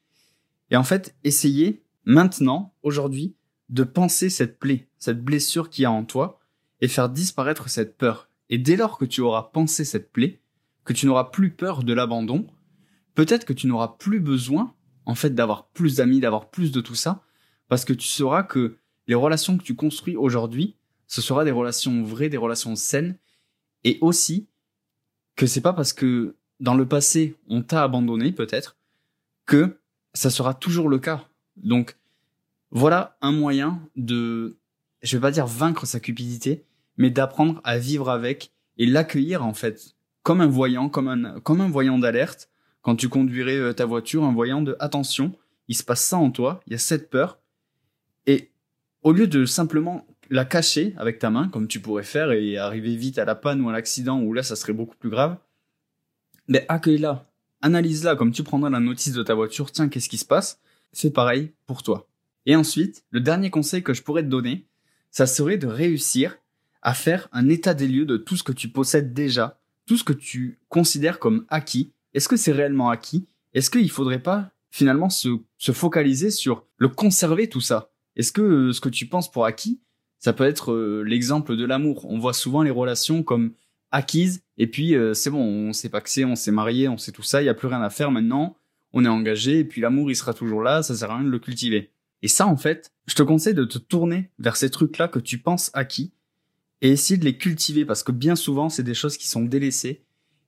Et 0.70 0.77
en 0.77 0.85
fait, 0.85 1.14
essayer 1.25 1.83
maintenant, 2.05 2.75
aujourd'hui, 2.83 3.37
de 3.68 3.85
penser 3.85 4.31
cette 4.31 4.59
plaie, 4.59 4.88
cette 4.98 5.22
blessure 5.22 5.70
qu'il 5.70 5.83
y 5.83 5.87
a 5.87 5.92
en 5.92 6.05
toi, 6.05 6.40
et 6.81 6.88
faire 6.88 7.09
disparaître 7.09 7.68
cette 7.70 7.96
peur. 7.96 8.29
Et 8.51 8.59
dès 8.59 8.77
lors 8.77 8.98
que 8.98 9.05
tu 9.05 9.20
auras 9.20 9.44
pensé 9.44 9.85
cette 9.85 10.12
plaie, 10.12 10.40
que 10.85 10.92
tu 10.92 11.07
n'auras 11.07 11.25
plus 11.25 11.51
peur 11.51 11.85
de 11.85 11.92
l'abandon, 11.92 12.46
peut-être 13.14 13.44
que 13.44 13.53
tu 13.53 13.66
n'auras 13.66 13.96
plus 13.98 14.20
besoin, 14.20 14.75
en 15.07 15.14
fait, 15.14 15.31
d'avoir 15.31 15.68
plus 15.68 15.96
d'amis, 15.96 16.20
d'avoir 16.20 16.51
plus 16.51 16.72
de 16.72 16.81
tout 16.81 16.94
ça, 16.94 17.22
parce 17.68 17.85
que 17.85 17.92
tu 17.92 18.09
sauras 18.09 18.42
que 18.42 18.77
les 19.07 19.14
relations 19.14 19.57
que 19.57 19.62
tu 19.62 19.75
construis 19.75 20.16
aujourd'hui, 20.16 20.77
ce 21.07 21.22
sera 21.22 21.44
des 21.44 21.51
relations 21.51 22.03
vraies, 22.03 22.29
des 22.29 22.37
relations 22.37 22.77
saines, 22.77 23.16
et 23.85 23.98
aussi 24.01 24.48
que 25.37 25.46
c'est 25.46 25.61
pas 25.61 25.72
parce 25.72 25.92
que 25.92 26.37
dans 26.62 26.75
le 26.75 26.87
passé 26.87 27.37
on 27.48 27.61
t'a 27.61 27.83
abandonné 27.83 28.33
peut-être 28.33 28.77
que 29.44 29.79
ça 30.14 30.31
sera 30.31 30.55
toujours 30.55 30.88
le 30.88 30.98
cas. 30.98 31.27
Donc 31.57 31.96
voilà 32.70 33.18
un 33.20 33.33
moyen 33.33 33.81
de, 33.96 34.57
je 35.03 35.16
vais 35.16 35.20
pas 35.20 35.31
dire 35.31 35.46
vaincre 35.46 35.87
sa 35.87 36.01
cupidité, 36.01 36.64
mais 36.96 37.11
d'apprendre 37.11 37.61
à 37.64 37.77
vivre 37.79 38.09
avec 38.09 38.53
et 38.79 38.87
l'accueillir 38.87 39.44
en 39.44 39.53
fait 39.53 39.94
comme 40.22 40.40
un 40.40 40.46
voyant, 40.46 40.88
comme 40.88 41.09
un 41.09 41.40
comme 41.40 41.61
un 41.61 41.68
voyant 41.68 41.98
d'alerte 41.98 42.48
quand 42.81 42.96
tu 42.96 43.09
conduirais 43.09 43.59
euh, 43.59 43.72
ta 43.72 43.85
voiture, 43.85 44.25
un 44.25 44.33
voyant 44.33 44.62
de 44.62 44.77
attention, 44.81 45.33
il 45.68 45.77
se 45.77 45.85
passe 45.85 46.03
ça 46.03 46.18
en 46.18 46.31
toi, 46.31 46.61
il 46.66 46.72
y 46.72 46.77
a 46.77 46.79
cette 46.79 47.11
peur. 47.11 47.38
Et 48.27 48.51
au 49.03 49.12
lieu 49.12 49.27
de 49.27 49.44
simplement 49.46 50.07
la 50.31 50.44
cacher 50.44 50.94
avec 50.96 51.18
ta 51.18 51.31
main, 51.31 51.48
comme 51.48 51.68
tu 51.68 51.81
pourrais 51.81 52.03
faire, 52.03 52.33
et 52.33 52.57
arriver 52.57 52.96
vite 52.96 53.18
à 53.18 53.25
la 53.25 53.35
panne 53.35 53.61
ou 53.61 53.68
à 53.68 53.72
l'accident, 53.72 54.20
où 54.20 54.33
là 54.33 54.42
ça 54.42 54.57
serait 54.57 54.72
beaucoup 54.72 54.96
plus 54.96 55.11
grave, 55.11 55.37
accueille-la, 56.69 57.31
analyse-la 57.61 58.17
comme 58.17 58.33
tu 58.33 58.43
prendrais 58.43 58.71
la 58.71 58.81
notice 58.81 59.12
de 59.12 59.23
ta 59.23 59.35
voiture, 59.35 59.71
tiens, 59.71 59.88
qu'est-ce 59.88 60.09
qui 60.09 60.19
se 60.19 60.25
passe? 60.25 60.61
Fais 60.93 61.11
pareil 61.11 61.53
pour 61.67 61.83
toi. 61.83 62.09
Et 62.47 62.57
ensuite, 62.57 63.05
le 63.11 63.21
dernier 63.21 63.51
conseil 63.51 63.83
que 63.83 63.95
je 63.95 64.03
pourrais 64.03 64.23
te 64.23 64.29
donner, 64.29 64.67
ça 65.11 65.27
serait 65.27 65.59
de 65.59 65.67
réussir 65.67 66.37
à 66.83 66.95
faire 66.95 67.29
un 67.33 67.49
état 67.49 67.75
des 67.75 67.87
lieux 67.87 68.05
de 68.05 68.17
tout 68.17 68.37
ce 68.37 68.43
que 68.43 68.53
tu 68.53 68.69
possèdes 68.69 69.15
déjà, 69.15 69.61
tout 69.87 69.97
ce 69.97 70.05
que 70.05 70.12
tu 70.12 70.59
considères 70.69 71.19
comme 71.19 71.47
acquis, 71.49 71.93
est-ce 72.15 72.29
que 72.29 72.37
c'est 72.37 72.53
réellement 72.53 72.91
acquis? 72.91 73.27
Est-ce 73.55 73.71
qu'il 73.71 73.91
faudrait 73.91 74.23
pas 74.23 74.51
finalement 74.71 75.11
se, 75.11 75.29
se 75.59 75.73
focaliser 75.73 76.31
sur 76.31 76.65
le 76.77 76.88
conserver 76.88 77.49
tout 77.49 77.61
ça? 77.61 77.91
Est-ce 78.17 78.33
que 78.33 78.43
euh, 78.43 78.73
ce 78.73 78.81
que 78.81 78.88
tu 78.88 79.07
penses 79.07 79.31
pour 79.31 79.45
acquis, 79.45 79.81
ça 80.19 80.33
peut 80.33 80.45
être 80.45 80.73
euh, 80.73 81.03
l'exemple 81.03 81.57
de 81.57 81.65
l'amour? 81.65 82.05
On 82.11 82.19
voit 82.19 82.33
souvent 82.33 82.62
les 82.62 82.71
relations 82.71 83.23
comme 83.23 83.53
acquises 83.91 84.43
et 84.62 84.68
puis 84.68 84.94
euh, 84.94 85.12
c'est 85.12 85.31
bon, 85.31 85.42
on 85.42 85.72
s'est 85.72 85.88
paxé, 85.88 86.25
on 86.25 86.37
s'est 86.37 86.53
marié, 86.53 86.88
on 86.88 86.96
sait 86.96 87.11
tout 87.11 87.25
ça, 87.25 87.42
il 87.42 87.46
y 87.46 87.48
a 87.48 87.55
plus 87.55 87.66
rien 87.66 87.83
à 87.83 87.90
faire 87.90 88.12
maintenant, 88.12 88.57
on 88.92 89.05
est 89.05 89.09
engagé 89.09 89.59
et 89.59 89.64
puis 89.64 89.81
l'amour 89.81 90.09
il 90.09 90.14
sera 90.14 90.35
toujours 90.35 90.62
là, 90.62 90.85
ça 90.85 90.94
sert 90.94 91.11
à 91.11 91.16
rien 91.16 91.25
de 91.25 91.31
le 91.31 91.38
cultiver. 91.40 91.90
Et 92.22 92.29
ça 92.29 92.46
en 92.46 92.57
fait, 92.57 92.92
je 93.07 93.16
te 93.16 93.25
conseille 93.25 93.55
de 93.55 93.64
te 93.64 93.79
tourner 93.79 94.31
vers 94.38 94.55
ces 94.55 94.70
trucs-là 94.70 95.09
que 95.09 95.18
tu 95.18 95.38
penses 95.38 95.72
acquis 95.75 96.12
et 96.81 96.90
essayer 96.90 97.18
de 97.18 97.25
les 97.25 97.37
cultiver 97.37 97.85
parce 97.85 98.05
que 98.05 98.12
bien 98.12 98.37
souvent 98.37 98.68
c'est 98.68 98.85
des 98.85 98.94
choses 98.94 99.16
qui 99.16 99.27
sont 99.27 99.42
délaissées 99.42 100.05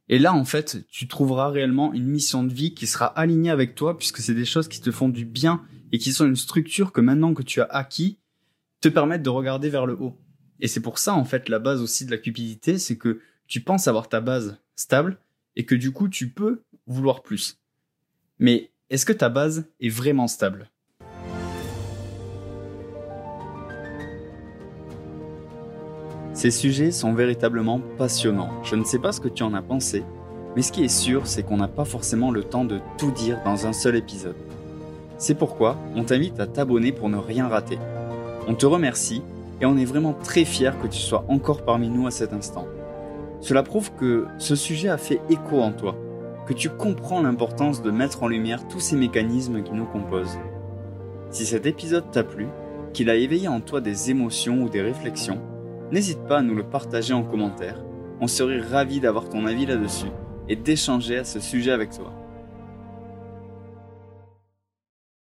et 0.08 0.18
là, 0.18 0.34
en 0.34 0.44
fait, 0.44 0.86
tu 0.88 1.08
trouveras 1.08 1.48
réellement 1.48 1.94
une 1.94 2.04
mission 2.06 2.44
de 2.44 2.52
vie 2.52 2.74
qui 2.74 2.86
sera 2.86 3.06
alignée 3.06 3.50
avec 3.50 3.74
toi, 3.74 3.96
puisque 3.96 4.18
c'est 4.18 4.34
des 4.34 4.44
choses 4.44 4.68
qui 4.68 4.80
te 4.80 4.90
font 4.90 5.08
du 5.08 5.24
bien 5.24 5.62
et 5.92 5.98
qui 5.98 6.12
sont 6.12 6.26
une 6.26 6.36
structure 6.36 6.92
que 6.92 7.00
maintenant 7.00 7.32
que 7.32 7.42
tu 7.42 7.62
as 7.62 7.64
acquis, 7.64 8.18
te 8.82 8.88
permettent 8.88 9.22
de 9.22 9.30
regarder 9.30 9.70
vers 9.70 9.86
le 9.86 9.94
haut. 9.94 10.18
Et 10.60 10.68
c'est 10.68 10.80
pour 10.80 10.98
ça, 10.98 11.14
en 11.14 11.24
fait, 11.24 11.48
la 11.48 11.58
base 11.58 11.80
aussi 11.80 12.04
de 12.04 12.10
la 12.10 12.18
cupidité, 12.18 12.78
c'est 12.78 12.98
que 12.98 13.20
tu 13.46 13.60
penses 13.60 13.88
avoir 13.88 14.08
ta 14.08 14.20
base 14.20 14.58
stable 14.76 15.18
et 15.56 15.64
que 15.64 15.74
du 15.74 15.92
coup, 15.92 16.08
tu 16.08 16.28
peux 16.28 16.62
vouloir 16.86 17.22
plus. 17.22 17.58
Mais 18.38 18.70
est-ce 18.90 19.06
que 19.06 19.12
ta 19.12 19.28
base 19.28 19.66
est 19.80 19.88
vraiment 19.88 20.26
stable? 20.26 20.70
Ces 26.32 26.50
sujets 26.50 26.90
sont 26.90 27.14
véritablement 27.14 27.80
passionnants. 27.96 28.62
Je 28.64 28.74
ne 28.74 28.84
sais 28.84 28.98
pas 28.98 29.12
ce 29.12 29.20
que 29.20 29.28
tu 29.28 29.44
en 29.44 29.54
as 29.54 29.62
pensé, 29.62 30.02
mais 30.56 30.62
ce 30.62 30.72
qui 30.72 30.84
est 30.84 30.88
sûr, 30.88 31.26
c'est 31.26 31.44
qu'on 31.44 31.58
n'a 31.58 31.68
pas 31.68 31.84
forcément 31.84 32.30
le 32.30 32.42
temps 32.42 32.64
de 32.64 32.80
tout 32.98 33.12
dire 33.12 33.40
dans 33.44 33.66
un 33.66 33.72
seul 33.72 33.94
épisode. 33.94 34.36
C'est 35.16 35.36
pourquoi 35.36 35.78
on 35.94 36.02
t'invite 36.02 36.40
à 36.40 36.46
t'abonner 36.46 36.92
pour 36.92 37.08
ne 37.08 37.16
rien 37.16 37.48
rater. 37.48 37.78
On 38.48 38.54
te 38.54 38.66
remercie 38.66 39.22
et 39.60 39.66
on 39.66 39.76
est 39.76 39.84
vraiment 39.84 40.12
très 40.12 40.44
fiers 40.44 40.72
que 40.82 40.88
tu 40.88 40.98
sois 40.98 41.24
encore 41.28 41.64
parmi 41.64 41.88
nous 41.88 42.06
à 42.06 42.10
cet 42.10 42.32
instant. 42.32 42.66
Cela 43.44 43.62
prouve 43.62 43.92
que 43.92 44.24
ce 44.38 44.56
sujet 44.56 44.88
a 44.88 44.96
fait 44.96 45.20
écho 45.28 45.60
en 45.60 45.70
toi, 45.70 45.98
que 46.46 46.54
tu 46.54 46.70
comprends 46.70 47.20
l'importance 47.20 47.82
de 47.82 47.90
mettre 47.90 48.22
en 48.22 48.28
lumière 48.28 48.66
tous 48.68 48.80
ces 48.80 48.96
mécanismes 48.96 49.62
qui 49.62 49.72
nous 49.72 49.84
composent. 49.84 50.38
Si 51.28 51.44
cet 51.44 51.66
épisode 51.66 52.10
t'a 52.10 52.24
plu, 52.24 52.48
qu'il 52.94 53.10
a 53.10 53.16
éveillé 53.16 53.48
en 53.48 53.60
toi 53.60 53.82
des 53.82 54.10
émotions 54.10 54.62
ou 54.62 54.70
des 54.70 54.80
réflexions, 54.80 55.42
N'hésite 55.92 56.24
pas 56.26 56.38
à 56.38 56.42
nous 56.42 56.54
le 56.54 56.64
partager 56.64 57.12
en 57.12 57.22
commentaire. 57.22 57.84
On 58.18 58.26
serait 58.26 58.60
ravis 58.60 59.00
d'avoir 59.00 59.28
ton 59.28 59.44
avis 59.44 59.66
là-dessus 59.66 60.08
et 60.48 60.56
d'échanger 60.56 61.18
à 61.18 61.24
ce 61.24 61.40
sujet 61.40 61.72
avec 61.72 61.90
toi. 61.90 62.23